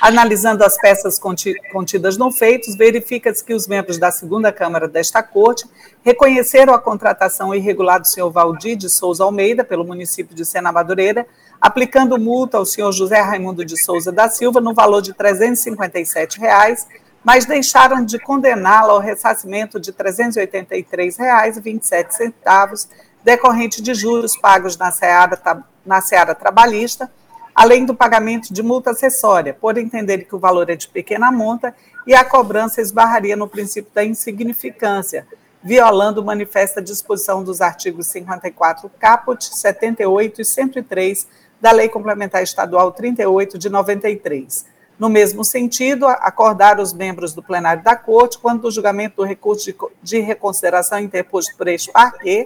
[0.00, 5.64] Analisando as peças contidas no feitos, verifica-se que os membros da segunda Câmara desta Corte
[6.02, 11.26] reconheceram a contratação irregular do senhor Valdir de Souza Almeida, pelo município de Sena Madureira,
[11.60, 16.88] aplicando multa ao senhor José Raimundo de Souza da Silva no valor de 357 reais,
[17.22, 22.88] mas deixaram de condená-lo ao ressarcimento de R$ 383,27,
[23.22, 25.40] decorrente de juros pagos na seara,
[25.86, 27.08] na seara trabalhista,
[27.54, 31.74] além do pagamento de multa acessória, por entender que o valor é de pequena monta
[32.06, 35.26] e a cobrança esbarraria no princípio da insignificância,
[35.62, 41.28] violando manifesta disposição dos artigos 54 caput, 78 e 103
[41.60, 44.66] da Lei Complementar Estadual 38 de 93.
[44.98, 49.64] No mesmo sentido, acordar os membros do plenário da Corte, quando o julgamento do recurso
[49.64, 52.44] de, de reconsideração interposto por este parquê,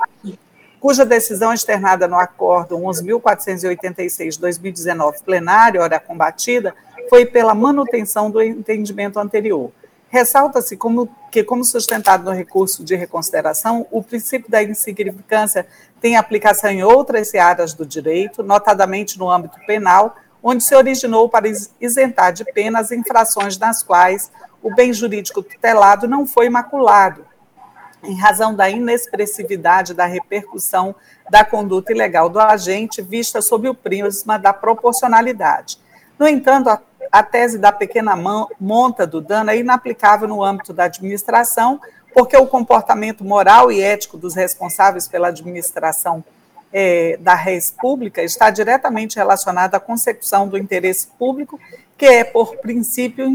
[0.86, 6.76] cuja decisão externada no Acordo 11.486-2019 plenário, hora combatida,
[7.10, 9.72] foi pela manutenção do entendimento anterior.
[10.08, 15.66] Ressalta-se como, que, como sustentado no recurso de reconsideração, o princípio da insignificância
[16.00, 21.48] tem aplicação em outras áreas do direito, notadamente no âmbito penal, onde se originou para
[21.80, 24.30] isentar de pena as infrações nas quais
[24.62, 27.25] o bem jurídico tutelado não foi maculado,
[28.06, 30.94] em razão da inexpressividade da repercussão
[31.28, 35.78] da conduta ilegal do agente vista sob o prisma da proporcionalidade.
[36.18, 36.80] No entanto, a,
[37.10, 38.16] a tese da pequena
[38.60, 41.80] monta do dano é inaplicável no âmbito da administração,
[42.14, 46.24] porque o comportamento moral e ético dos responsáveis pela administração
[46.72, 51.60] é, da res pública está diretamente relacionado à consecução do interesse público,
[51.96, 53.26] que é, por princípio,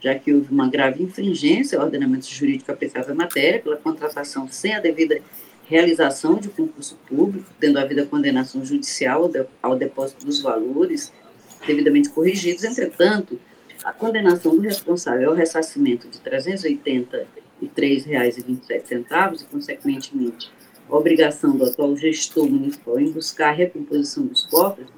[0.00, 4.74] já que houve uma grave infringência ao ordenamento jurídico aplicável à matéria pela contratação sem
[4.74, 5.20] a devida
[5.68, 9.30] realização de concurso público, tendo havido a condenação judicial
[9.62, 11.12] ao depósito dos valores
[11.64, 12.64] devidamente corrigidos.
[12.64, 13.38] Entretanto,
[13.84, 16.36] a condenação do responsável ao ressarcimento de R$
[17.62, 20.50] 383,27 e, consequentemente,
[20.88, 24.88] obrigação do atual gestor municipal em buscar a recomposição dos cofres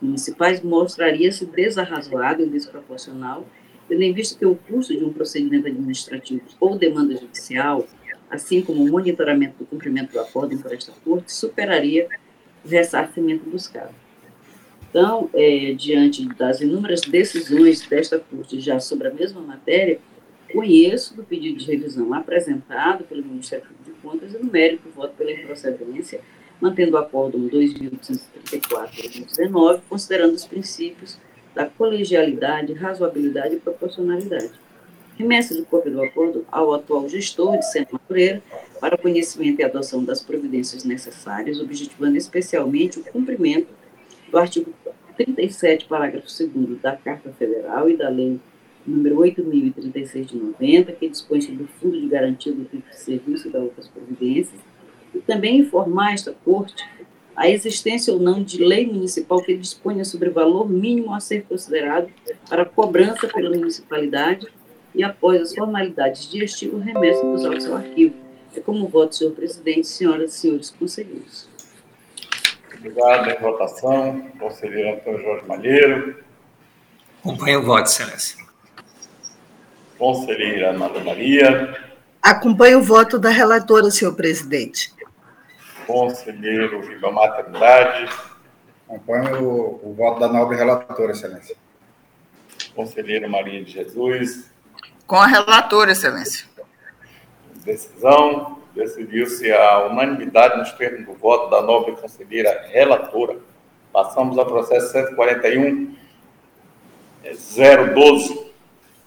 [0.00, 3.46] municipais mostraria-se desarrazoado e desproporcional,
[3.88, 7.86] tendo em vista que o custo de um procedimento administrativo ou demanda judicial,
[8.30, 12.08] assim como o monitoramento do cumprimento do acordo por esta corte, superaria
[12.64, 13.94] o ressarcimento buscado.
[14.90, 20.00] Então, é, diante das inúmeras decisões desta Corte já sobre a mesma matéria,
[20.52, 25.30] conheço do pedido de revisão apresentado pelo Ministério de Contas e no mérito voto pela
[25.32, 26.20] improcedência,
[26.60, 31.16] mantendo o Acórdão 2834-2019, considerando os princípios
[31.54, 34.52] da colegialidade, razoabilidade e proporcionalidade.
[35.16, 38.42] Remessa de cópia do acordo ao atual gestor de Centro Madureira
[38.80, 43.66] para conhecimento e adoção das providências necessárias, objetivando especialmente o cumprimento
[44.30, 44.72] do artigo
[45.16, 48.38] 37, parágrafo 2 da Carta Federal e da Lei
[48.88, 53.48] número 8.036 de 90, que dispõe sobre o Fundo de Garantia do Tipo de Serviço
[53.48, 54.60] e das outras providências,
[55.14, 56.84] e também informar esta Corte
[57.38, 61.44] a existência ou não de lei municipal que disponha sobre o valor mínimo a ser
[61.44, 62.08] considerado
[62.48, 64.48] para cobrança pela municipalidade
[64.92, 68.16] e, após as formalidades de estilo, remessa-nos ao seu arquivo.
[68.56, 71.48] É como voto, senhor presidente, senhoras e senhores conselheiros.
[72.76, 73.30] Obrigado.
[73.30, 76.16] Em votação, conselheiro Antônio Jorge Malheiro.
[77.20, 78.47] Acompanho o voto, excelência.
[79.98, 81.76] Conselheira Amanda Maria.
[82.22, 84.94] Acompanho o voto da relatora, senhor presidente.
[85.86, 88.08] Conselheiro Ribamar Trindade.
[88.86, 91.56] Acompanho o, o voto da nobre relatora, excelência.
[92.74, 94.50] Conselheira Maria de Jesus.
[95.06, 96.46] Com a relatora, excelência.
[97.64, 98.58] Decisão.
[98.74, 103.36] Decidiu-se a unanimidade nos termos do voto da nobre conselheira relatora.
[103.92, 105.96] Passamos ao processo 141
[107.94, 108.47] 012.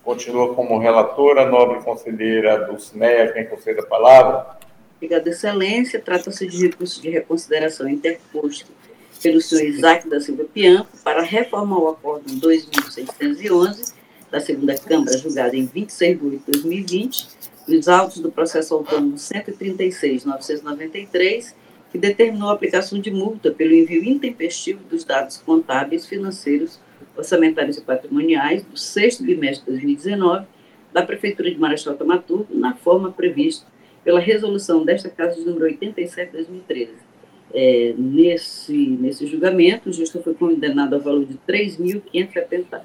[0.03, 4.57] Continua como relatora, nobre conselheira Dulcineia, quem concede a palavra.
[4.97, 5.99] Obrigada, Excelência.
[5.99, 8.71] Trata-se de recurso de reconsideração interposto
[9.21, 13.93] pelo senhor Isaac da Silva Pianco para reformar o Acórdão 2611
[14.31, 17.27] da Segunda Câmara, julgado em 26 de 8 de 2020,
[17.67, 21.53] os autos do processo autônomo 136.993,
[21.91, 26.79] que determinou a aplicação de multa pelo envio intempestivo dos dados contábeis, financeiros,
[27.15, 30.45] orçamentários e patrimoniais do sexto bimestre de 2019
[30.93, 33.65] da Prefeitura de Marechal Tamaturgo, na forma prevista
[34.03, 36.91] pela resolução desta Casa de número 87 de 2013.
[37.53, 42.81] É, nesse, nesse julgamento, o gestor foi condenado ao valor de R$ 3.570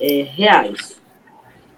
[0.00, 1.00] é, reais.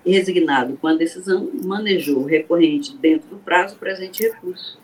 [0.05, 4.79] E resignado com a decisão, manejou o recorrente dentro do prazo presente recurso.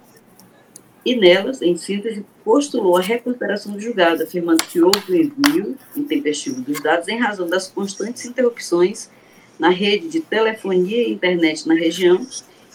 [1.05, 6.81] E nelas, em síntese, postulou a recuperação do julgado, afirmando que houve envio intempestivo dos
[6.81, 9.11] dados em razão das constantes interrupções
[9.59, 12.27] na rede de telefonia e internet na região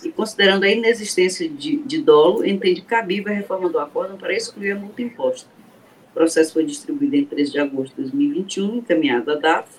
[0.03, 4.71] e considerando a inexistência de, de dolo, entende cabível a reforma do acordo para excluir
[4.71, 5.49] a multa imposta.
[6.11, 9.69] O processo foi distribuído em 13 de agosto de 2021, encaminhado à DAF,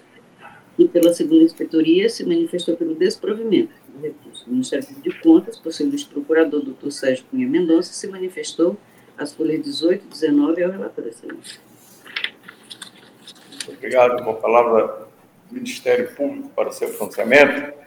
[0.78, 4.29] e pela segunda inspetoria se manifestou pelo desprovimento do recurso.
[4.46, 8.76] O Ministério Público de Contas, por seu procurador, doutor Sérgio Cunha Mendonça, se manifestou
[9.16, 11.60] às folhas 18 e 19 ao relator, excelência.
[13.68, 14.22] Obrigado.
[14.24, 15.06] Com a palavra,
[15.50, 17.80] Ministério Público para o seu pronunciamento.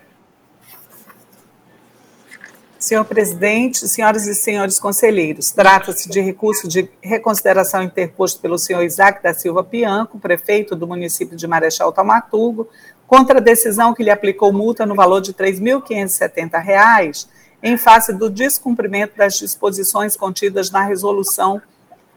[2.83, 9.23] Senhor presidente, senhoras e senhores conselheiros, trata-se de recurso de reconsideração interposto pelo senhor Isaac
[9.23, 12.67] da Silva Pianco, prefeito do município de Marechal Taumaturgo,
[13.07, 17.27] contra a decisão que lhe aplicou multa no valor de R$ 3.570
[17.61, 21.61] em face do descumprimento das disposições contidas na resolução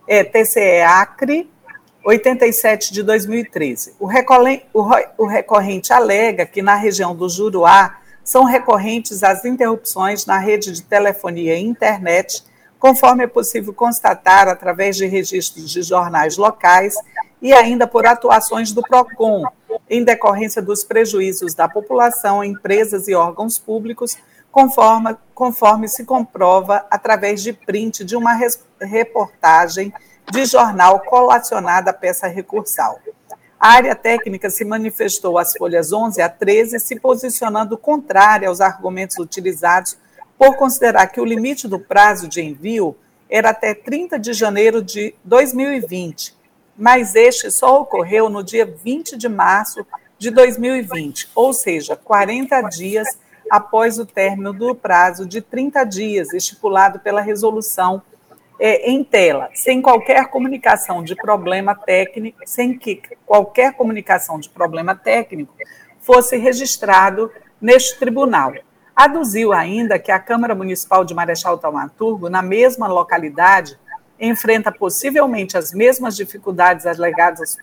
[0.09, 1.49] é, TCE-ACRE
[2.07, 3.95] 87 de 2013.
[3.99, 4.09] O,
[5.18, 10.82] o recorrente alega que na região do Juruá são recorrentes as interrupções na rede de
[10.82, 12.45] telefonia e internet,
[12.78, 16.95] conforme é possível constatar através de registros de jornais locais
[17.41, 19.45] e ainda por atuações do PROCON,
[19.89, 24.16] em decorrência dos prejuízos da população, empresas e órgãos públicos,
[24.51, 28.39] conforme, conforme se comprova através de print de uma
[28.80, 29.93] reportagem
[30.30, 32.99] de jornal colacionada à peça recursal.
[33.59, 39.18] A área técnica se manifestou às folhas 11 a 13, se posicionando contrária aos argumentos
[39.18, 39.97] utilizados
[40.39, 42.97] por considerar que o limite do prazo de envio
[43.28, 46.36] era até 30 de janeiro de 2020,
[46.79, 49.87] mas este só ocorreu no dia 20 de março
[50.18, 53.18] de 2020, ou seja, 40 dias
[53.51, 58.03] após o término do prazo de 30 dias estipulado pela resolução
[58.59, 64.95] é, em tela, sem qualquer comunicação de problema técnico, sem que qualquer comunicação de problema
[64.95, 65.55] técnico
[66.01, 68.55] fosse registrado neste tribunal.
[68.95, 73.79] Aduziu ainda que a Câmara Municipal de Marechal Taumaturgo, na mesma localidade,
[74.20, 77.56] enfrenta possivelmente as mesmas dificuldades alegadas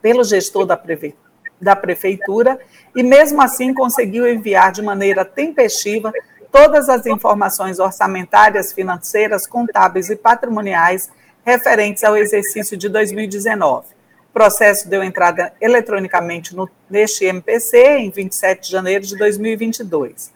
[0.00, 1.14] pelo gestor da, prefe...
[1.60, 2.58] da prefeitura
[2.94, 6.12] e, mesmo assim, conseguiu enviar de maneira tempestiva
[6.50, 11.10] todas as informações orçamentárias, financeiras, contábeis e patrimoniais
[11.44, 13.86] referentes ao exercício de 2019.
[14.28, 20.31] O processo deu entrada eletronicamente no, neste MPC em 27 de janeiro de 2022.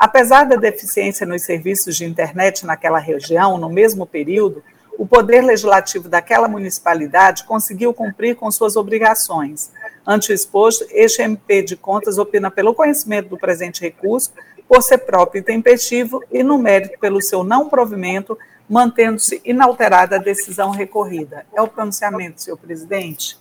[0.00, 4.64] Apesar da deficiência nos serviços de internet naquela região, no mesmo período,
[4.96, 9.70] o Poder Legislativo daquela municipalidade conseguiu cumprir com suas obrigações.
[10.06, 14.32] Ante o exposto, este MP de Contas opina pelo conhecimento do presente recurso,
[14.66, 20.18] por ser próprio e tempestivo, e no mérito pelo seu não provimento, mantendo-se inalterada a
[20.18, 21.44] decisão recorrida.
[21.54, 23.36] É o pronunciamento, senhor presidente.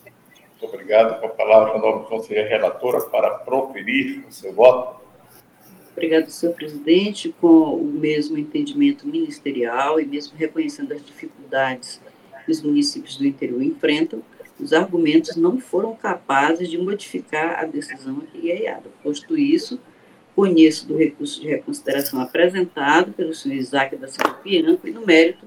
[0.60, 1.22] Muito obrigado.
[1.22, 4.99] Com a palavra, a nova conselheira relatora, para proferir o seu voto.
[6.00, 7.36] Obrigado, senhor presidente.
[7.42, 12.00] Com o mesmo entendimento ministerial e mesmo reconhecendo as dificuldades
[12.46, 14.24] que os municípios do interior enfrentam,
[14.58, 18.90] os argumentos não foram capazes de modificar a decisão aqui guiada.
[19.04, 19.78] Posto isso,
[20.34, 25.46] conheço do recurso de reconsideração apresentado pelo senhor Isaac da Silva Pianco e, no mérito,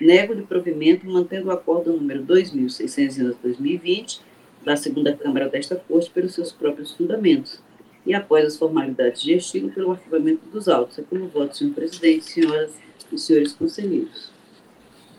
[0.00, 4.20] nego de provimento mantendo o acordo número 2611-2020
[4.64, 7.60] da segunda Câmara desta Corte pelos seus próprios fundamentos
[8.06, 10.98] e após as formalidades de estilo pelo arquivamento dos autos.
[10.98, 12.72] É como voto, senhor presidente, senhoras
[13.12, 14.32] e senhores conselheiros.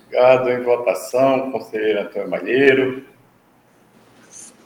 [0.08, 0.50] Obrigado.
[0.50, 3.06] Em votação, conselheiro Antônio Malheiro.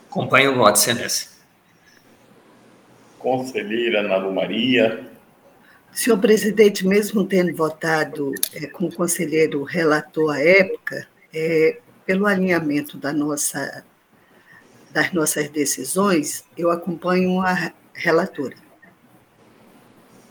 [0.10, 1.30] Acompanho o voto, Senência.
[3.20, 5.08] Conselheira Ana Lu Maria.
[5.92, 12.98] Senhor presidente, mesmo tendo votado é, com o conselheiro relator à época, é, pelo alinhamento
[12.98, 13.84] da nossa,
[14.92, 18.56] das nossas decisões, eu acompanho a relatora.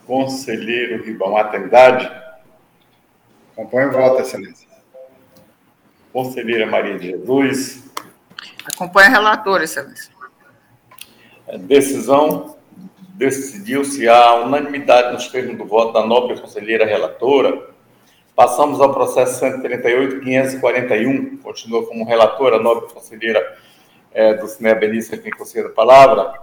[0.07, 2.11] Conselheiro Ribamar Trindade.
[3.53, 4.69] Acompanho o voto, excelência.
[6.13, 7.85] Conselheira Maria de Jesus.
[8.67, 10.13] Acompanho a relatora, excelência.
[11.49, 12.57] A decisão
[13.15, 17.69] decidiu-se a unanimidade nos termos do voto da nobre conselheira relatora.
[18.35, 21.41] Passamos ao processo 138.541.
[21.41, 23.57] Continua como relatora a nobre conselheira
[24.13, 26.35] é, do Cinea Benício, quem concede a palavra.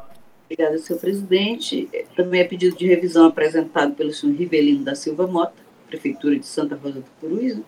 [0.51, 1.87] Obrigada, senhor presidente.
[2.13, 5.53] Também é pedido de revisão apresentado pelo senhor Rivelino da Silva Mota,
[5.87, 7.59] Prefeitura de Santa Rosa do Purus,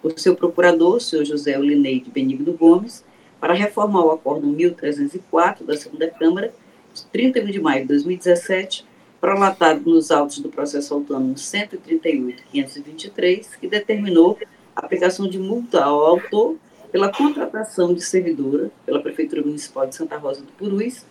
[0.00, 3.04] o seu procurador, o senhor José Olineide Benigno Gomes,
[3.40, 6.54] para reformar o acordo 1304 da segunda Câmara,
[6.94, 8.86] de 31 de maio de 2017,
[9.20, 14.38] prolatado nos autos do processo autônomo 138.523, que determinou
[14.76, 16.54] a aplicação de multa ao autor
[16.92, 21.04] pela contratação de servidora pela Prefeitura Municipal de Santa Rosa do Purus,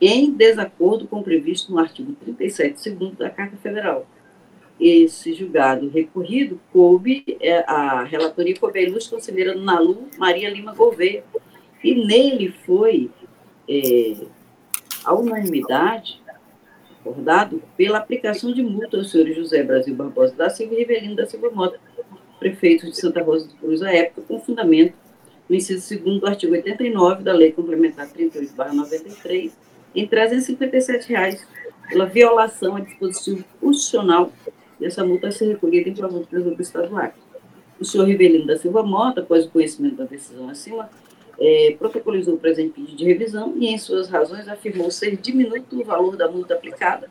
[0.00, 4.06] em desacordo com o previsto no artigo 37, segundo da Carta Federal.
[4.80, 11.22] Esse julgado recorrido coube é, a relatoria coube a ilustre conselheira Nalu Maria Lima Gouveia,
[11.82, 13.10] e nele foi
[13.68, 14.16] é,
[15.04, 16.22] a unanimidade
[17.00, 21.26] acordado pela aplicação de multa aos senhores José Brasil Barbosa da Silva e Rivelino da
[21.26, 21.78] Silva Mota,
[22.40, 24.94] prefeitos de Santa Rosa do Cruz à época, com fundamento
[25.48, 29.52] no inciso 2 do artigo 89 da Lei Complementar 38-93,
[29.94, 31.46] em 357 reais
[31.88, 34.32] pela violação a dispositivo constitucional
[34.78, 37.22] dessa multa a ser recolhida em favor do Tesouro Acre.
[37.78, 40.88] O senhor Rivelino da Silva Mota, após o conhecimento da decisão acima,
[41.38, 45.84] é, protocolizou o presente pedido de revisão e, em suas razões, afirmou ser diminuto o
[45.84, 47.10] valor da multa aplicada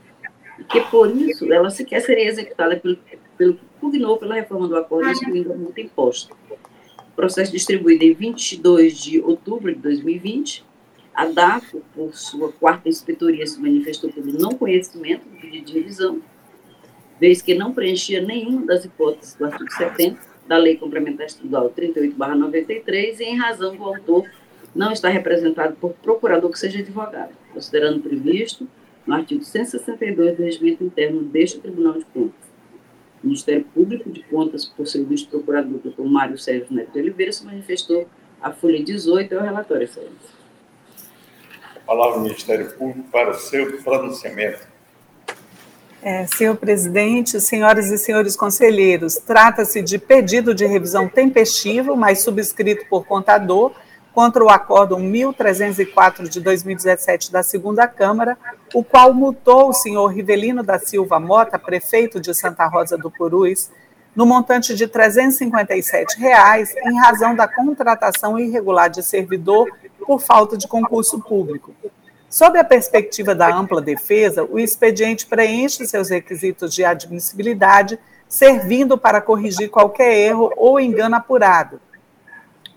[0.59, 2.97] e que, por isso, ela sequer seria executada pelo,
[3.37, 6.33] pelo que pugnou pela reforma do acordo, excluindo a multa imposta.
[6.99, 10.65] O processo distribuído em 22 de outubro de 2020,
[11.13, 16.21] a DAFO, por sua quarta inspetoria, se manifestou pelo não conhecimento do pedido de revisão,
[17.19, 23.19] vez que não preenchia nenhuma das hipóteses do artigo 70 da Lei Complementar Estadual 38/93
[23.19, 24.27] e em razão do autor
[24.73, 28.67] não estar representado por procurador que seja advogado, considerando previsto
[29.05, 32.51] no artigo 162 do Regimento Interno deste Tribunal de Contas.
[33.23, 38.09] O Ministério Público de Contas, por seu vice-procurador, doutor Mário Sérgio Neto Oliveira, se manifestou
[38.41, 40.42] a folha 18 é o relatório, excelência
[41.85, 44.73] palavra ao Ministério Público para o seu pronunciamento.
[46.01, 52.85] É, senhor presidente, senhoras e senhores conselheiros, trata-se de pedido de revisão tempestivo, mas subscrito
[52.89, 53.71] por contador,
[54.13, 58.37] contra o Acórdão 1304 de 2017 da Segunda Câmara,
[58.73, 63.71] o qual multou o senhor Rivelino da Silva Mota, prefeito de Santa Rosa do Purus,
[64.15, 69.67] no montante de 357 reais, em razão da contratação irregular de servidor
[70.05, 71.73] por falta de concurso público.
[72.29, 79.21] Sob a perspectiva da ampla defesa, o expediente preenche seus requisitos de admissibilidade, servindo para
[79.21, 81.79] corrigir qualquer erro ou engano apurado,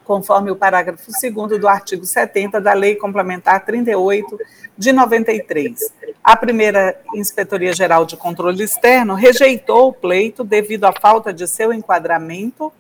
[0.06, 4.38] conforme o parágrafo 2 do artigo 70 da Lei Complementar 38
[4.78, 5.92] de 93.
[6.22, 11.72] A primeira Inspetoria Geral de Controle Externo rejeitou o pleito devido à falta de seu
[11.72, 12.72] enquadramento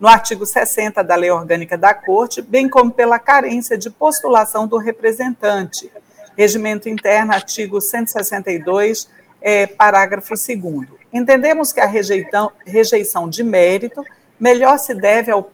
[0.00, 4.76] no artigo 60 da Lei Orgânica da Corte, bem como pela carência de postulação do
[4.76, 5.90] representante.
[6.36, 9.08] Regimento interno, artigo 162,
[9.40, 10.88] é, parágrafo 2.
[11.12, 14.04] Entendemos que a rejeição, rejeição de mérito
[14.38, 15.48] melhor se deve ao,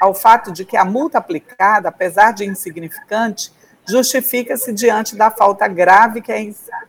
[0.00, 3.52] ao fato de que a multa aplicada, apesar de insignificante,
[3.88, 6.32] justifica-se diante da falta grave que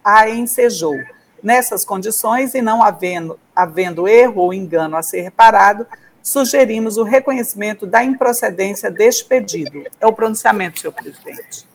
[0.04, 0.96] a ensejou.
[1.42, 5.88] Nessas condições, e não havendo, havendo erro ou engano a ser reparado,
[6.22, 9.84] sugerimos o reconhecimento da improcedência deste pedido.
[10.02, 11.66] É o pronunciamento, senhor presidente.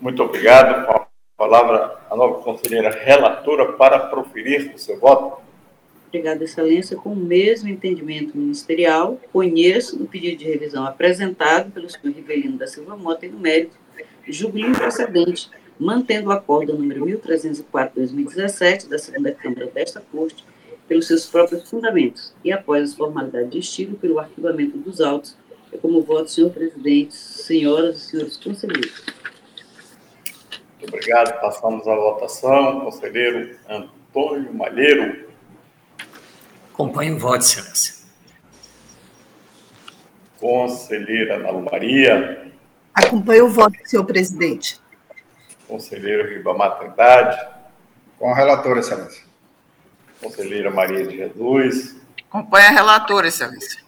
[0.00, 0.90] Muito obrigado.
[0.90, 1.06] A
[1.36, 5.43] palavra, a nova conselheira relatora para proferir o seu voto.
[6.14, 6.96] Obrigada, Excelência.
[6.96, 12.68] Com o mesmo entendimento ministerial, conheço o pedido de revisão apresentado pelo senhor Rivelino da
[12.68, 13.76] Silva Mota e no mérito,
[14.28, 20.44] julgo improcedente, mantendo o acordo número 1304-2017 da segunda Câmara desta Corte,
[20.86, 25.36] pelos seus próprios fundamentos e após as formalidades de estilo pelo arquivamento dos autos,
[25.72, 29.02] é como voto, senhor presidente, senhoras e senhores conselheiros.
[30.78, 31.40] Muito obrigado.
[31.40, 32.82] Passamos à votação.
[32.82, 35.33] Conselheiro Antônio Malheiro.
[36.74, 37.94] Acompanho o voto, excelência.
[40.40, 42.52] Conselheira Ana Maria.
[42.92, 44.80] Acompanho o voto, senhor presidente.
[45.68, 47.46] Conselheiro Ribamar Trindade.
[48.18, 49.24] Com a relatora, excelência.
[50.20, 51.96] Conselheira Maria de Jesus.
[52.28, 53.80] Acompanha a relatora, excelência.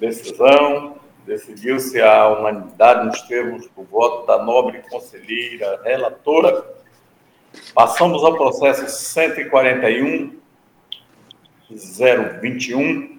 [0.00, 0.96] Decisão.
[1.26, 6.64] Decidiu-se a unanimidade nos termos do voto da nobre conselheira relatora.
[7.74, 10.40] Passamos ao processo 141
[11.76, 13.18] 021,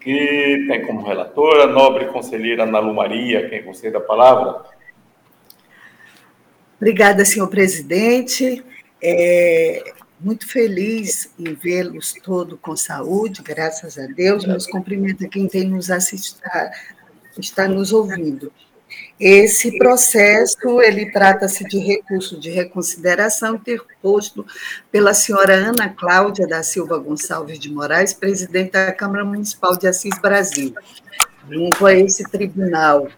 [0.00, 4.64] que tem como relatora a nobre conselheira Ana Lu Maria, quem concede a palavra.
[6.76, 8.64] Obrigada, senhor presidente.
[9.02, 14.46] É, muito feliz em vê-los todos com saúde, graças a Deus.
[14.46, 16.40] Meus cumprimentos a quem tem nos assistido,
[17.38, 18.52] está nos ouvindo.
[19.18, 24.46] Esse processo, ele trata-se de recurso de reconsideração interposto
[24.92, 30.16] pela senhora Ana Cláudia da Silva Gonçalves de Moraes, presidente da Câmara Municipal de Assis
[30.20, 30.72] Brasil.
[31.50, 33.08] Junto a esse tribunal,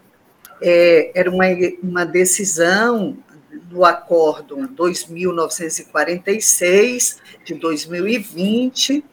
[0.61, 1.45] é, era uma,
[1.83, 3.17] uma decisão
[3.63, 9.03] do Acórdão 2946 de 2020,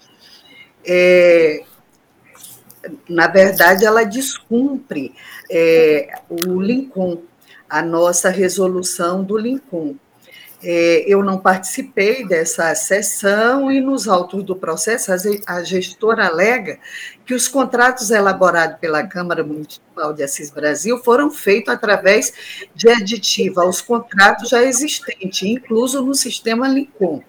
[0.84, 1.64] é,
[3.08, 5.14] na verdade, ela descumpre
[5.50, 7.22] é, o Lincoln,
[7.68, 9.96] a nossa resolução do Lincoln.
[10.60, 15.12] É, eu não participei dessa sessão e nos autos do processo
[15.46, 16.80] a gestora alega
[17.24, 23.62] que os contratos elaborados pela Câmara Municipal de Assis Brasil foram feitos através de aditiva
[23.62, 27.22] aos contratos já existentes, incluso no sistema Lincoln.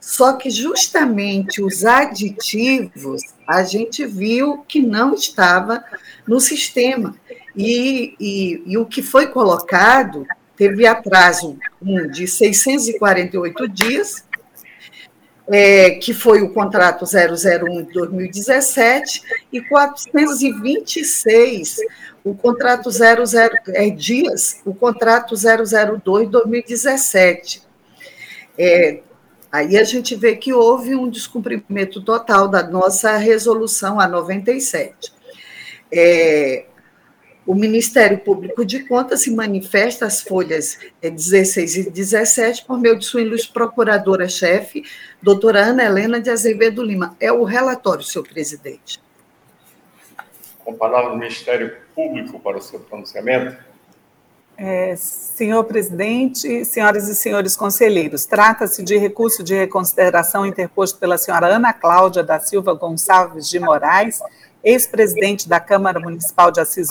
[0.00, 5.84] Só que justamente os aditivos a gente viu que não estava
[6.26, 7.14] no sistema.
[7.56, 10.24] E, e, e o que foi colocado
[10.56, 14.24] teve atraso um, de 648 dias,
[15.50, 19.22] é, que foi o contrato 001 de 2017,
[19.52, 21.76] e 426
[22.24, 23.24] o contrato 00
[23.68, 27.62] é, dias, o contrato 002 de 2017.
[28.58, 29.00] É,
[29.50, 35.12] Aí a gente vê que houve um descumprimento total da nossa resolução a 97.
[35.90, 36.66] É,
[37.46, 43.06] o Ministério Público de Contas se manifesta as folhas 16 e 17 por meio de
[43.06, 44.84] sua ilustre procuradora-chefe,
[45.22, 47.16] doutora Ana Helena de Azevedo Lima.
[47.18, 49.00] É o relatório, senhor presidente.
[50.62, 53.56] Com palavra do Ministério Público para o seu pronunciamento.
[54.60, 61.46] É, senhor presidente, senhoras e senhores conselheiros, trata-se de recurso de reconsideração interposto pela senhora
[61.46, 64.18] Ana Cláudia da Silva Gonçalves de Moraes,
[64.64, 66.88] ex-presidente da Câmara Municipal de Assis,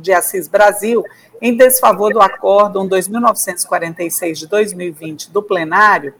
[0.00, 1.04] de Assis Brasil,
[1.40, 6.12] em desfavor do Acórdão 2946 de 2020 do plenário,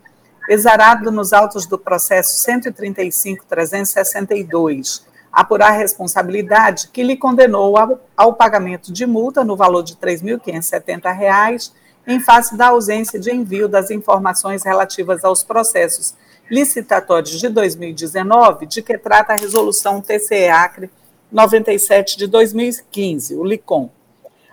[0.48, 5.02] exarado nos autos do processo 135.362,
[5.36, 11.72] apurar responsabilidade que lhe condenou ao, ao pagamento de multa no valor de R$ 3.570
[12.06, 16.14] em face da ausência de envio das informações relativas aos processos
[16.50, 20.88] licitatórios de 2019, de que trata a resolução TCE Acre
[21.30, 23.90] 97 de 2015, o LICOM.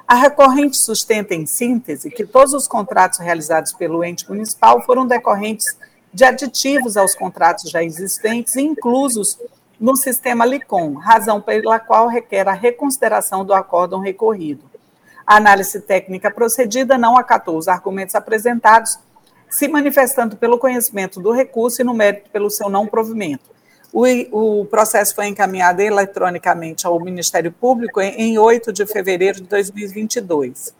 [0.05, 5.77] A recorrente sustenta, em síntese, que todos os contratos realizados pelo ente municipal foram decorrentes
[6.13, 9.39] de aditivos aos contratos já existentes, inclusos
[9.83, 14.63] no sistema LICOM, razão pela qual requer a reconsideração do acórdão recorrido.
[15.27, 18.97] A análise técnica procedida não acatou os argumentos apresentados,
[19.49, 23.43] se manifestando pelo conhecimento do recurso e no mérito pelo seu não provimento.
[23.91, 24.05] O,
[24.61, 30.73] o processo foi encaminhado eletronicamente ao Ministério Público em, em 8 de fevereiro de 2022.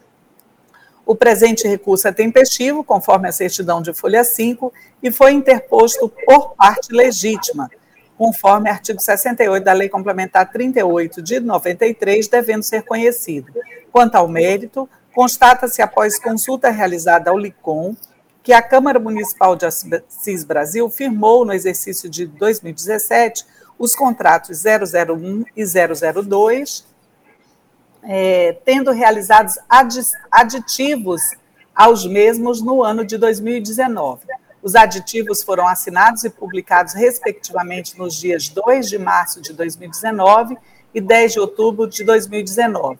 [1.05, 4.71] O presente recurso é tempestivo, conforme a certidão de folha 5,
[5.03, 7.69] e foi interposto por parte legítima,
[8.17, 13.51] conforme artigo 68 da Lei Complementar 38 de 93, devendo ser conhecido.
[13.91, 17.95] Quanto ao mérito, constata-se após consulta realizada ao LICOM
[18.43, 23.45] que a Câmara Municipal de Assis Brasil firmou no exercício de 2017
[23.79, 26.85] os contratos 001 e 002,
[28.03, 29.55] é, tendo realizados
[30.29, 31.21] aditivos
[31.73, 34.27] aos mesmos no ano de 2019.
[34.63, 40.57] Os aditivos foram assinados e publicados, respectivamente, nos dias 2 de março de 2019
[40.93, 42.97] e 10 de outubro de 2019.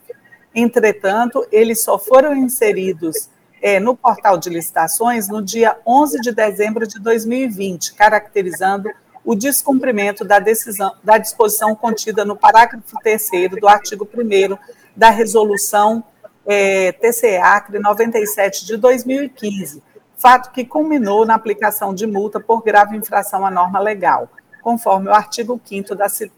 [0.54, 3.30] Entretanto, eles só foram inseridos
[3.62, 8.90] é, no portal de licitações no dia 11 de dezembro de 2020, caracterizando
[9.24, 14.58] o descumprimento da, decisão, da disposição contida no parágrafo 3 do artigo 1
[14.94, 16.04] da resolução
[16.46, 19.82] é, TCE-ACRE 97 de 2015,
[20.16, 24.28] fato que culminou na aplicação de multa por grave infração à norma legal,
[24.62, 25.94] conforme o artigo 5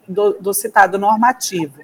[0.09, 1.81] do, do citado normativo.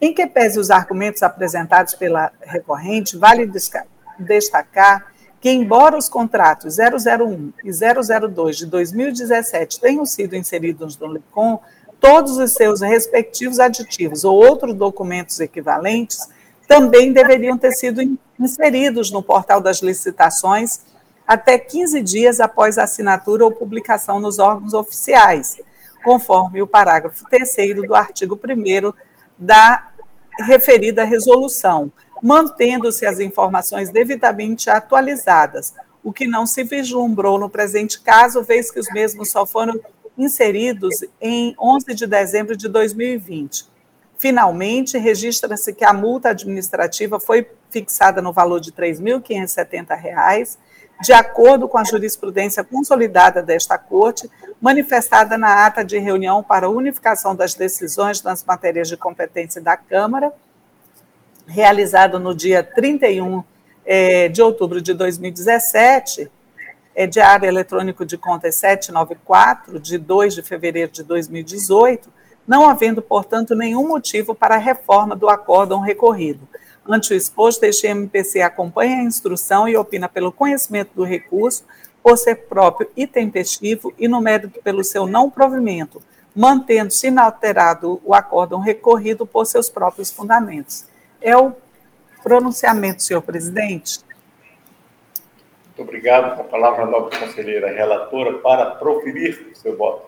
[0.00, 3.50] Em que pese os argumentos apresentados pela recorrente, vale
[4.18, 11.58] destacar que, embora os contratos 001 e 002 de 2017 tenham sido inseridos no LICOM,
[12.00, 16.18] todos os seus respectivos aditivos ou outros documentos equivalentes
[16.66, 18.00] também deveriam ter sido
[18.38, 20.80] inseridos no portal das licitações
[21.26, 25.60] até 15 dias após a assinatura ou publicação nos órgãos oficiais,
[26.02, 28.92] conforme o parágrafo 3 do artigo 1
[29.38, 29.88] da
[30.40, 31.90] referida resolução,
[32.22, 38.78] mantendo-se as informações devidamente atualizadas, o que não se vislumbrou no presente caso, vez que
[38.78, 39.80] os mesmos só foram
[40.16, 43.66] inseridos em 11 de dezembro de 2020.
[44.16, 50.56] Finalmente, registra-se que a multa administrativa foi fixada no valor de R$ 3.570,
[51.02, 54.30] de acordo com a jurisprudência consolidada desta Corte,
[54.60, 60.32] manifestada na ata de reunião para unificação das decisões nas matérias de competência da Câmara,
[61.46, 63.42] realizado no dia 31
[63.84, 66.30] é, de outubro de 2017,
[66.94, 72.08] é, Diário Eletrônico de Contas 794, de 2 de fevereiro de 2018,
[72.46, 76.48] não havendo, portanto, nenhum motivo para a reforma do acórdão recorrido.
[76.88, 81.64] Ante o exposto, este MPC acompanha a instrução e opina pelo conhecimento do recurso,
[82.02, 86.02] por ser próprio e tempestivo, e no mérito pelo seu não provimento,
[86.36, 90.86] mantendo-se inalterado o acórdão recorrido por seus próprios fundamentos
[91.24, 91.52] é o
[92.22, 94.00] pronunciamento, senhor presidente.
[95.66, 96.38] Muito obrigado.
[96.38, 100.04] A palavra, a nova conselheira relatora, para proferir o seu voto.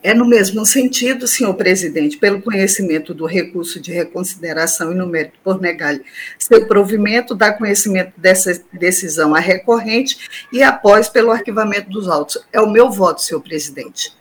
[0.00, 5.38] É no mesmo sentido, senhor presidente, pelo conhecimento do recurso de reconsideração e no mérito
[5.42, 5.98] por negar
[6.38, 12.38] seu provimento, dá conhecimento dessa decisão à recorrente e após pelo arquivamento dos autos.
[12.52, 14.16] É o meu voto, senhor presidente.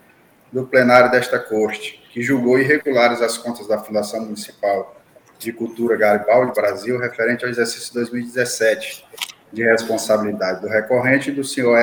[0.52, 5.00] do plenário desta Corte, que julgou irregulares as contas da Fundação Municipal
[5.38, 9.02] de Cultura Garibaldi Brasil referente ao exercício 2017
[9.50, 11.78] de responsabilidade do recorrente do senhor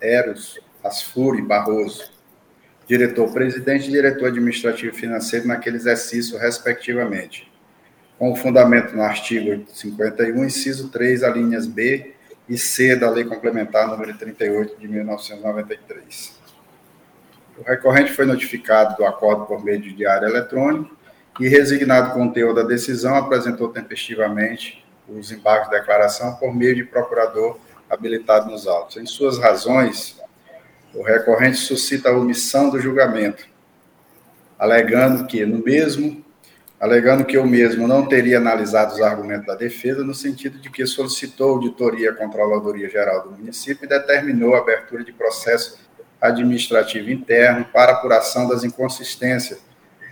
[0.00, 2.10] Eros Asfuri Barroso,
[2.86, 7.52] diretor-presidente e diretor administrativo financeiro naquele exercício, respectivamente.
[8.18, 12.14] com fundamento no artigo 51, inciso 3, alíneas B
[12.48, 16.38] e C da Lei Complementar número 38 de 1993.
[17.58, 20.96] O recorrente foi notificado do acordo por meio de diário eletrônico
[21.40, 26.74] e, resignado com o teor da decisão, apresentou tempestivamente os embargos de declaração por meio
[26.74, 27.58] de procurador
[27.90, 28.96] habilitado nos autos.
[28.96, 30.20] Em suas razões,
[30.94, 33.44] o recorrente suscita a omissão do julgamento,
[34.58, 36.24] alegando que, no mesmo
[36.80, 40.84] alegando que eu mesmo não teria analisado os argumentos da defesa, no sentido de que
[40.86, 45.78] solicitou auditoria à Controladoria Geral do município e determinou a abertura de processo
[46.20, 49.60] administrativo interno para apuração das inconsistências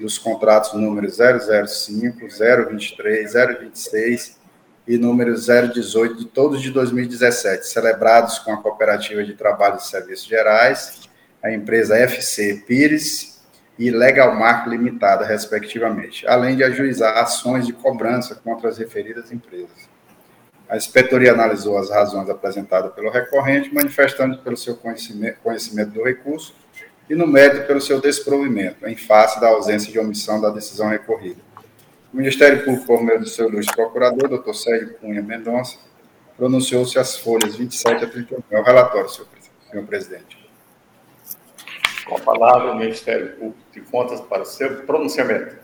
[0.01, 2.27] dos contratos número 005,
[2.71, 4.42] 023, 026
[4.87, 10.27] e número 018 de todos de 2017, celebrados com a Cooperativa de Trabalho e Serviços
[10.27, 11.09] Gerais,
[11.43, 13.41] a empresa FC Pires
[13.79, 19.91] e Legal Mark Limitada, respectivamente, além de ajuizar ações de cobrança contra as referidas empresas.
[20.69, 26.55] A inspetoria analisou as razões apresentadas pelo recorrente, manifestando pelo seu conhecimento, conhecimento do recurso
[27.11, 31.52] e, no mérito, pelo seu desprovimento, em face da ausência de omissão da decisão recorrida.
[32.13, 35.79] O Ministério Público, por meio do seu ilustre procurador, doutor Sérgio Cunha Mendonça,
[36.37, 38.43] pronunciou-se as folhas 27 a 31.
[38.51, 40.37] É o relatório, senhor presidente.
[42.07, 45.57] Com a palavra, o Ministério Público de Contas para o seu pronunciamento.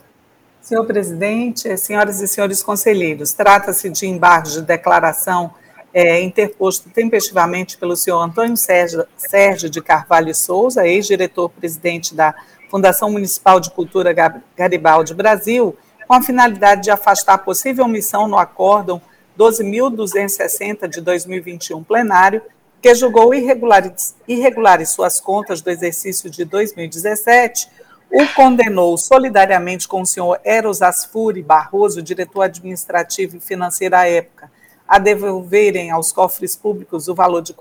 [0.63, 5.53] Senhor presidente, senhoras e senhores conselheiros, trata-se de embargo de declaração
[5.93, 12.35] é, interposto tempestivamente pelo senhor Antônio Sérgio, Sérgio de Carvalho Souza, ex-diretor-presidente da
[12.71, 14.15] Fundação Municipal de Cultura
[14.57, 15.77] Garibaldi Brasil,
[16.09, 19.03] com a finalidade de afastar possível omissão no acórdão
[19.39, 22.41] 12.260 de 2021 plenário,
[22.81, 27.69] que julgou irregulares, irregulares suas contas do exercício de 2017,
[28.11, 34.51] o condenou solidariamente com o senhor Eros Asfuri Barroso, diretor administrativo e financeiro à época,
[34.89, 37.59] a devolverem aos cofres públicos o valor de R$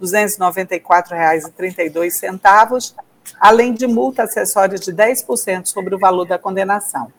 [0.00, 2.94] 427.294,32,
[3.40, 7.12] além de multa acessória de 10% sobre o valor da condenação.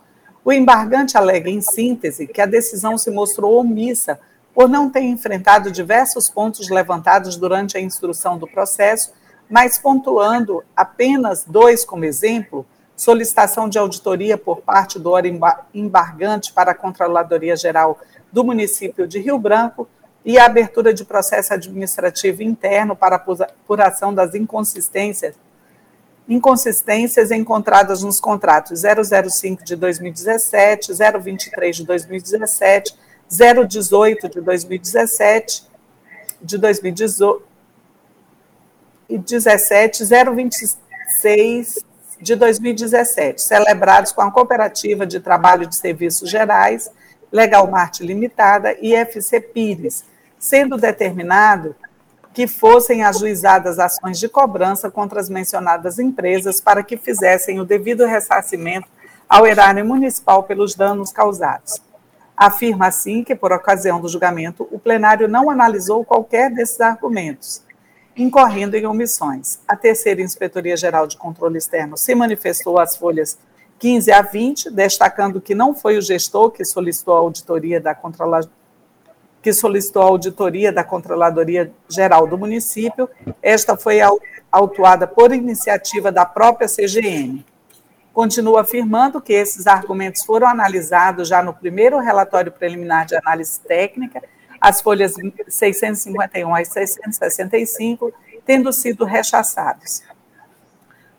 [0.43, 4.19] O embargante alega, em síntese, que a decisão se mostrou omissa
[4.53, 9.11] por não ter enfrentado diversos pontos levantados durante a instrução do processo,
[9.49, 15.11] mas pontuando apenas dois como exemplo, solicitação de auditoria por parte do
[15.73, 17.99] embargante para a Controladoria Geral
[18.31, 19.87] do município de Rio Branco
[20.23, 25.35] e a abertura de processo administrativo interno para apuração das inconsistências
[26.27, 32.97] inconsistências encontradas nos contratos 005 de 2017, 023 de 2017,
[33.67, 35.67] 018 de 2017,
[36.41, 37.43] de 2018
[39.07, 41.79] e 17, 026
[42.19, 46.89] de 2017, celebrados com a Cooperativa de Trabalho de Serviços Gerais,
[47.31, 50.05] Legal Marte Limitada e FC Pires,
[50.39, 51.75] sendo determinado
[52.35, 58.05] que fossem ajuizadas ações de cobrança contra as mencionadas empresas para que fizessem o devido
[58.05, 58.89] ressarcimento
[59.27, 61.81] ao erário municipal pelos danos causados.
[62.35, 67.63] Afirma assim que, por ocasião do julgamento, o plenário não analisou qualquer desses argumentos,
[68.17, 69.59] incorrendo em omissões.
[69.65, 73.37] A terceira Inspetoria Geral de Controle Externo se manifestou às folhas
[73.79, 77.95] 15 a 20, destacando que não foi o gestor que solicitou a auditoria da
[79.45, 83.07] que solicitou a auditoria da Controladoria Geral do município.
[83.43, 83.99] Esta foi
[84.51, 87.45] autuada por iniciativa da própria CGN
[88.11, 94.23] continua afirmando que esses argumentos foram analisados já no primeiro relatório preliminar de análise técnica,
[94.59, 95.15] as folhas
[95.49, 98.13] 651 a 665,
[98.45, 100.01] tendo sido rechaçados.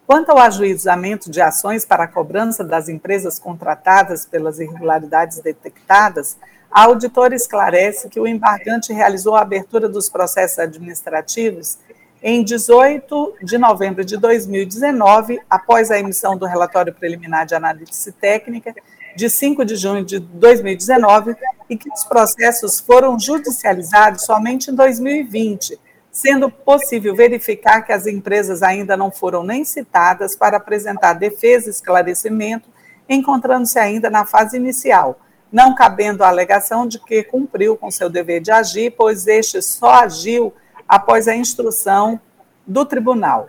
[0.07, 6.39] Quanto ao ajuizamento de ações para a cobrança das empresas contratadas pelas irregularidades detectadas,
[6.77, 11.79] a auditora esclarece que o embargante realizou a abertura dos processos administrativos
[12.23, 18.75] em 18 de novembro de 2019, após a emissão do relatório preliminar de análise técnica,
[19.17, 21.35] de 5 de junho de 2019,
[21.71, 25.81] e que os processos foram judicializados somente em 2020,
[26.13, 31.71] sendo possível verificar que as empresas ainda não foram nem citadas para apresentar defesa e
[31.71, 32.69] esclarecimento,
[33.09, 35.19] encontrando-se ainda na fase inicial,
[35.57, 40.03] não cabendo a alegação de que cumpriu com seu dever de agir, pois este só
[40.03, 40.53] agiu
[40.87, 42.21] após a instrução
[42.67, 43.47] do tribunal,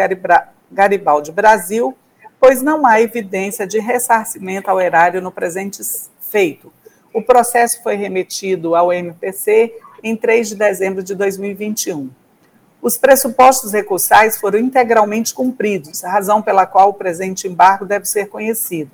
[0.72, 1.98] Garibaldi Brasil,
[2.40, 5.82] pois não há evidência de ressarcimento ao erário no presente
[6.22, 6.72] feito.
[7.14, 9.74] O processo foi remetido ao MPC
[10.04, 12.10] em 3 de dezembro de 2021.
[12.82, 18.92] Os pressupostos recursais foram integralmente cumpridos, razão pela qual o presente embargo deve ser conhecido.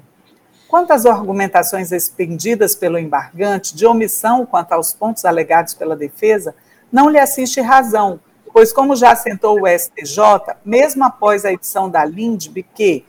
[0.67, 6.55] Quanto às argumentações expendidas pelo embargante de omissão quanto aos pontos alegados pela defesa,
[6.91, 8.19] não lhe assiste razão,
[8.51, 13.05] pois, como já assentou o STJ, mesmo após a edição da LINDB, que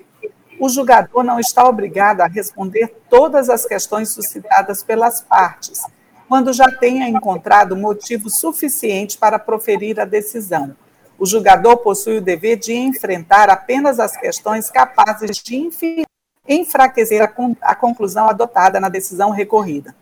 [0.58, 5.82] o julgador não está obrigado a responder todas as questões suscitadas pelas partes,
[6.28, 10.74] quando já tenha encontrado motivo suficiente para proferir a decisão.
[11.18, 16.04] O julgador possui o dever de enfrentar apenas as questões capazes de
[16.48, 17.22] enfraquecer
[17.62, 19.94] a, conclusão adotada na decisão recorrida.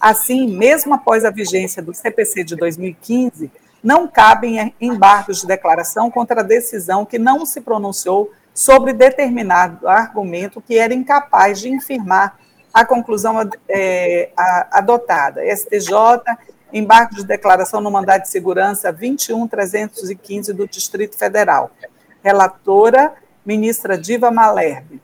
[0.00, 3.50] Assim, mesmo após a vigência do CPC de 2015,
[3.82, 10.60] não cabem embargos de declaração contra a decisão que não se pronunciou sobre determinado argumento
[10.60, 12.36] que era incapaz de infirmar
[12.74, 15.42] a conclusão é, a, adotada.
[15.56, 15.94] STJ,
[16.72, 21.70] embargo de declaração no mandado de segurança 21315 do Distrito Federal.
[22.20, 23.14] Relatora,
[23.46, 25.00] ministra Diva Malherbe,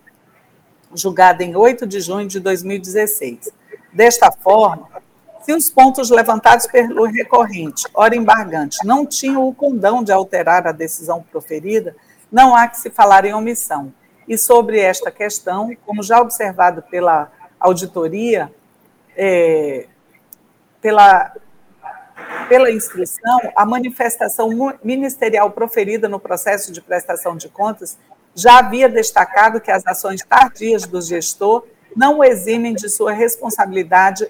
[0.92, 3.52] julgada em 8 de junho de 2016.
[3.92, 4.88] Desta forma,
[5.44, 10.72] se os pontos levantados pelo recorrente, ora embargante, não tinham o condão de alterar a
[10.72, 11.94] decisão proferida,
[12.34, 13.94] não há que se falar em omissão.
[14.26, 17.30] E sobre esta questão, como já observado pela
[17.60, 18.52] auditoria,
[19.16, 19.86] é,
[20.82, 21.32] pela,
[22.48, 22.66] pela
[23.54, 24.50] a manifestação
[24.82, 27.96] ministerial proferida no processo de prestação de contas
[28.34, 31.64] já havia destacado que as ações tardias do gestor
[31.94, 34.26] não o eximem de sua responsabilidade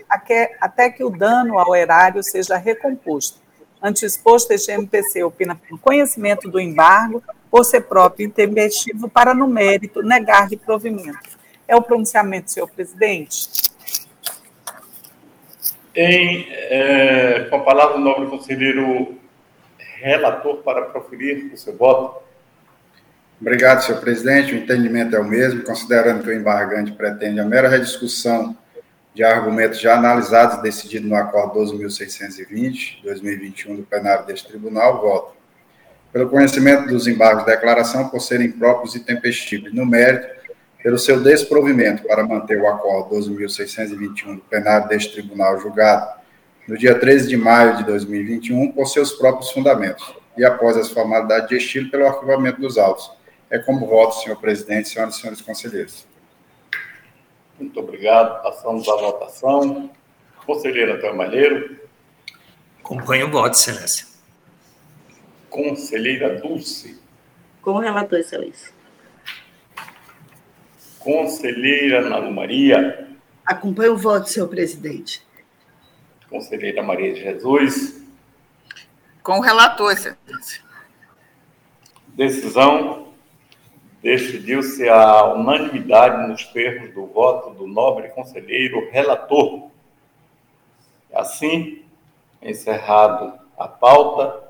[0.60, 3.40] até que o dano ao erário seja recomposto.
[3.82, 7.22] Ante exposto, este MPC opina pelo conhecimento do embargo
[7.54, 11.38] por ser próprio intempestivo para, no mérito, negar-lhe provimento.
[11.68, 13.48] É o pronunciamento, senhor presidente?
[15.94, 19.16] Em, é, com a palavra, o nobre conselheiro
[20.00, 22.24] relator para proferir o seu voto.
[23.40, 24.52] Obrigado, senhor presidente.
[24.52, 28.56] O entendimento é o mesmo, considerando que o embargante pretende a mera rediscussão
[29.14, 35.33] de argumentos já analisados e decididos no acordo 12.620, 2021, do plenário deste tribunal, voto.
[36.14, 40.28] Pelo conhecimento dos embargos de declaração por serem próprios e tempestivos, no mérito,
[40.80, 46.20] pelo seu desprovimento para manter o acordo 12.621 do plenário deste tribunal julgado
[46.68, 51.48] no dia 13 de maio de 2021 por seus próprios fundamentos e após as formalidades
[51.48, 53.10] de estilo pelo arquivamento dos autos.
[53.50, 56.06] É como voto, senhor presidente, senhoras e senhores conselheiros.
[57.58, 58.40] Muito obrigado.
[58.40, 59.90] Passamos à votação.
[60.46, 61.76] Conselheiro Antônio Malheiro.
[62.78, 64.13] Acompanho o voto, excelência.
[65.54, 67.00] Conselheira Dulce.
[67.62, 68.72] Com o relator, excelência.
[70.98, 73.08] Conselheira Ana Maria.
[73.46, 75.22] Acompanho o voto, senhor presidente.
[76.28, 78.02] Conselheira Maria de Jesus.
[79.22, 80.60] Com o relator, excelência.
[82.08, 83.14] Decisão.
[84.02, 89.70] Decidiu-se a unanimidade nos termos do voto do nobre conselheiro relator.
[91.14, 91.84] Assim,
[92.42, 94.43] encerrado a pauta,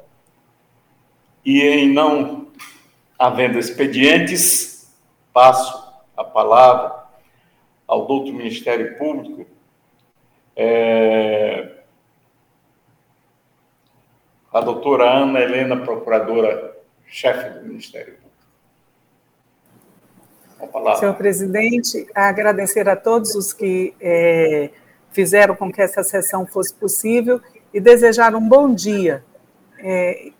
[1.44, 2.48] e em não
[3.18, 4.92] havendo expedientes,
[5.32, 7.04] passo a palavra
[7.86, 9.46] ao doutor Ministério Público,
[10.56, 11.70] é,
[14.52, 18.24] a doutora Ana Helena, procuradora-chefe do Ministério Público.
[20.98, 24.70] Senhor presidente, agradecer a todos os que é,
[25.10, 27.40] fizeram com que essa sessão fosse possível
[27.72, 29.24] e desejar um bom dia.
[29.78, 30.30] É,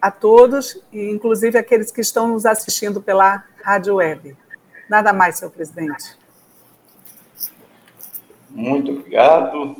[0.00, 4.36] a todos, inclusive aqueles que estão nos assistindo pela rádio web.
[4.88, 6.16] Nada mais, senhor presidente.
[8.50, 9.76] Muito obrigado.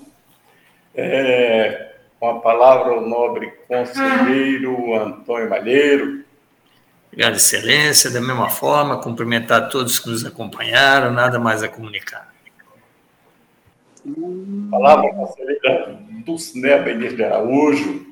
[0.95, 6.25] É, com a palavra o nobre conselheiro Antônio Malheiro.
[7.07, 8.11] Obrigado, Excelência.
[8.11, 12.33] Da mesma forma, cumprimentar todos que nos acompanharam, nada mais a comunicar.
[14.71, 18.08] Palavra conselheira Dulcinea Benir de Araújo.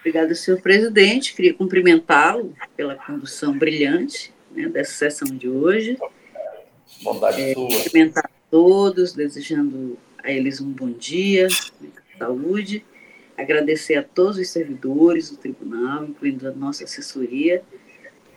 [0.00, 1.34] Obrigada, senhor presidente.
[1.34, 5.98] Queria cumprimentá-lo pela condução brilhante né, dessa sessão de hoje.
[7.02, 7.68] Bondade é, sua.
[7.68, 11.48] Cumprimentar todos, desejando a eles um bom dia,
[12.18, 12.82] saúde.
[13.36, 17.62] Agradecer a todos os servidores do tribunal, incluindo a nossa assessoria,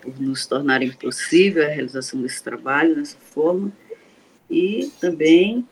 [0.02, 3.72] por nos tornarem possível a realização desse trabalho dessa forma.
[4.49, 5.65] E também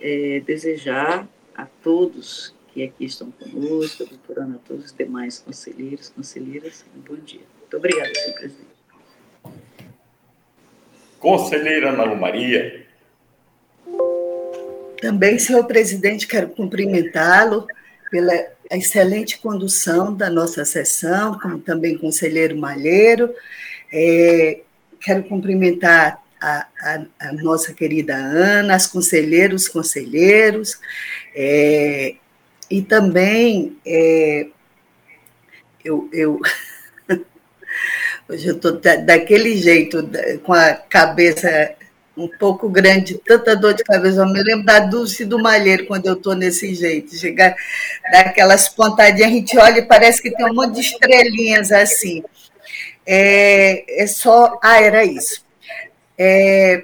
[0.00, 5.38] é, desejar a todos que aqui estão conosco, a doutora Ana, a todos os demais
[5.38, 7.40] conselheiros, conselheiras, um bom dia.
[7.60, 8.74] Muito obrigada, senhor presidente.
[11.20, 12.84] Conselheira Ana Maria.
[15.00, 17.66] Também, senhor presidente, quero cumprimentá-lo
[18.10, 18.32] pela
[18.70, 23.32] excelente condução da nossa sessão, como também conselheiro Malheiro.
[23.92, 24.62] É,
[25.00, 30.80] quero cumprimentar a, a, a, nossa querida Ana, as conselheiros, conselheiros,
[31.34, 32.16] é,
[32.74, 34.48] e também é,
[35.84, 36.40] eu, eu
[38.28, 40.10] hoje eu estou daquele jeito,
[40.42, 41.76] com a cabeça
[42.16, 44.22] um pouco grande, tanta dor de cabeça.
[44.22, 47.14] Eu me lembro da Dulce do Malheiro quando eu estou nesse jeito.
[47.16, 47.54] Chegar
[48.10, 52.24] daquelas pontadinhas, a gente olha e parece que tem um monte de estrelinhas assim.
[53.06, 54.58] É, é só.
[54.60, 55.44] Ah, era isso.
[56.18, 56.82] É,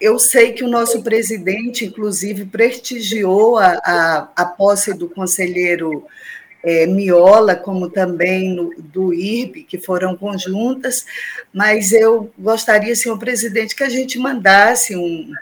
[0.00, 6.04] eu sei que o nosso presidente, inclusive, prestigiou a, a, a posse do conselheiro
[6.62, 11.06] é, Miola, como também no, do IRB, que foram conjuntas,
[11.52, 15.32] mas eu gostaria, senhor presidente, que a gente mandasse um,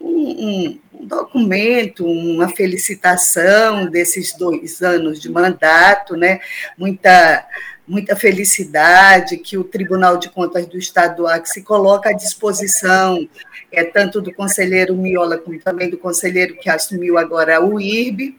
[0.00, 6.40] um, um documento, uma felicitação desses dois anos de mandato, né?
[6.76, 7.46] muita
[7.88, 13.26] muita felicidade que o Tribunal de Contas do Estado do Acre se coloca à disposição,
[13.72, 18.36] é, tanto do conselheiro Miola como também do conselheiro que assumiu agora o IRB,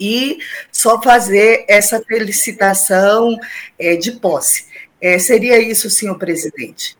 [0.00, 0.38] e
[0.72, 3.38] só fazer essa felicitação
[3.78, 4.66] é, de posse.
[5.00, 6.96] É, seria isso, senhor presidente.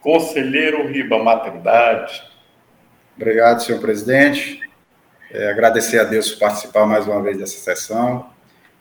[0.00, 2.22] Conselheiro Riba Maternidade.
[3.16, 4.67] Obrigado, senhor presidente.
[5.30, 8.30] É, agradecer a Deus por participar mais uma vez dessa sessão,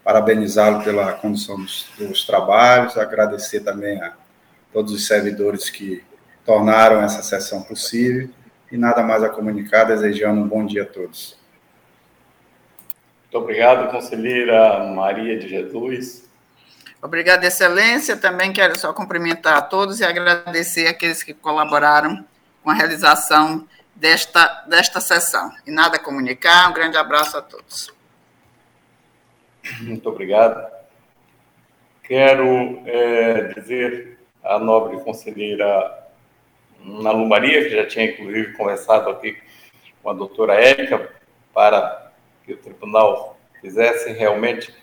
[0.04, 4.14] parabenizá-lo pela condução dos, dos, trabalhos, agradecer também a
[4.72, 6.04] todos os servidores que
[6.46, 8.30] tornaram essa sessão possível
[8.72, 11.38] e nada mais a comunicar, desejando um bom dia a todos.
[13.24, 16.28] Muito obrigado, conselheira Maria de Jesus.
[17.02, 18.16] Obrigada, Excelência.
[18.16, 22.26] Também quero só cumprimentar a todos e agradecer aqueles que colaboraram
[22.64, 23.68] com a realização
[23.98, 25.52] desta, desta sessão.
[25.66, 27.94] E nada a comunicar, um grande abraço a todos.
[29.82, 30.66] Muito obrigado.
[32.04, 36.08] Quero é, dizer à nobre conselheira
[36.80, 39.38] na Lumaria, que já tinha inclusive conversado aqui
[40.02, 41.12] com a doutora Érica,
[41.54, 42.14] para
[42.46, 44.74] que o tribunal fizesse realmente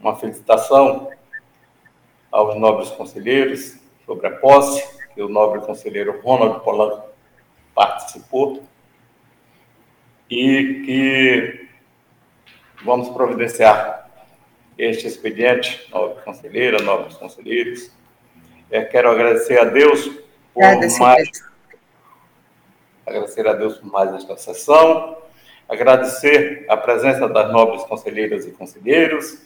[0.00, 1.10] uma felicitação
[2.30, 3.76] aos nobres conselheiros
[4.06, 4.82] sobre a posse,
[5.14, 7.11] que o nobre conselheiro Ronald Polanco
[7.74, 8.62] participou
[10.30, 11.68] e que
[12.84, 14.10] vamos providenciar
[14.78, 17.90] este expediente, nobre conselheira, nobres conselheiros.
[18.70, 20.10] É, quero agradecer a Deus
[20.54, 21.52] por mais...
[23.04, 25.18] Agradecer a Deus por mais esta sessão,
[25.68, 29.42] agradecer a presença das nobres conselheiras e conselheiros,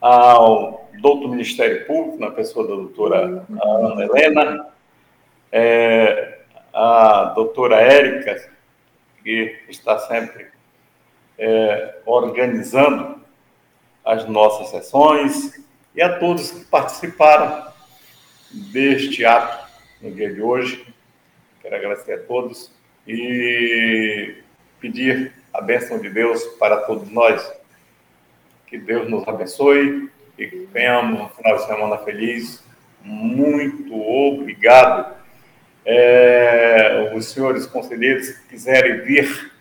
[0.00, 4.66] ao doutor Ministério Público, na pessoa da doutora Ana Helena,
[5.50, 6.39] é,
[6.72, 8.50] a doutora Érica,
[9.22, 10.48] que está sempre
[11.38, 13.20] é, organizando
[14.04, 15.60] as nossas sessões,
[15.94, 17.70] e a todos que participaram
[18.50, 19.68] deste ato
[20.00, 20.86] no dia de hoje.
[21.60, 22.72] Quero agradecer a todos
[23.06, 24.36] e
[24.80, 27.52] pedir a bênção de Deus para todos nós.
[28.66, 32.64] Que Deus nos abençoe e que tenhamos um final de semana feliz.
[33.02, 35.19] Muito obrigado
[35.84, 39.52] é, os senhores conselheiros que quiserem vir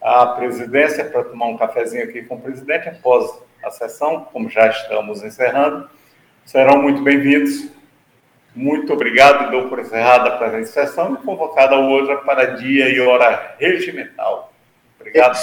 [0.00, 3.30] à presidência para tomar um cafezinho aqui com o presidente após
[3.62, 5.88] a sessão, como já estamos encerrando,
[6.44, 7.70] serão muito bem-vindos.
[8.54, 13.54] Muito obrigado, dou por encerrada a presente sessão e convocada outra para dia e hora
[13.58, 14.52] regimental.
[15.00, 15.42] Obrigado.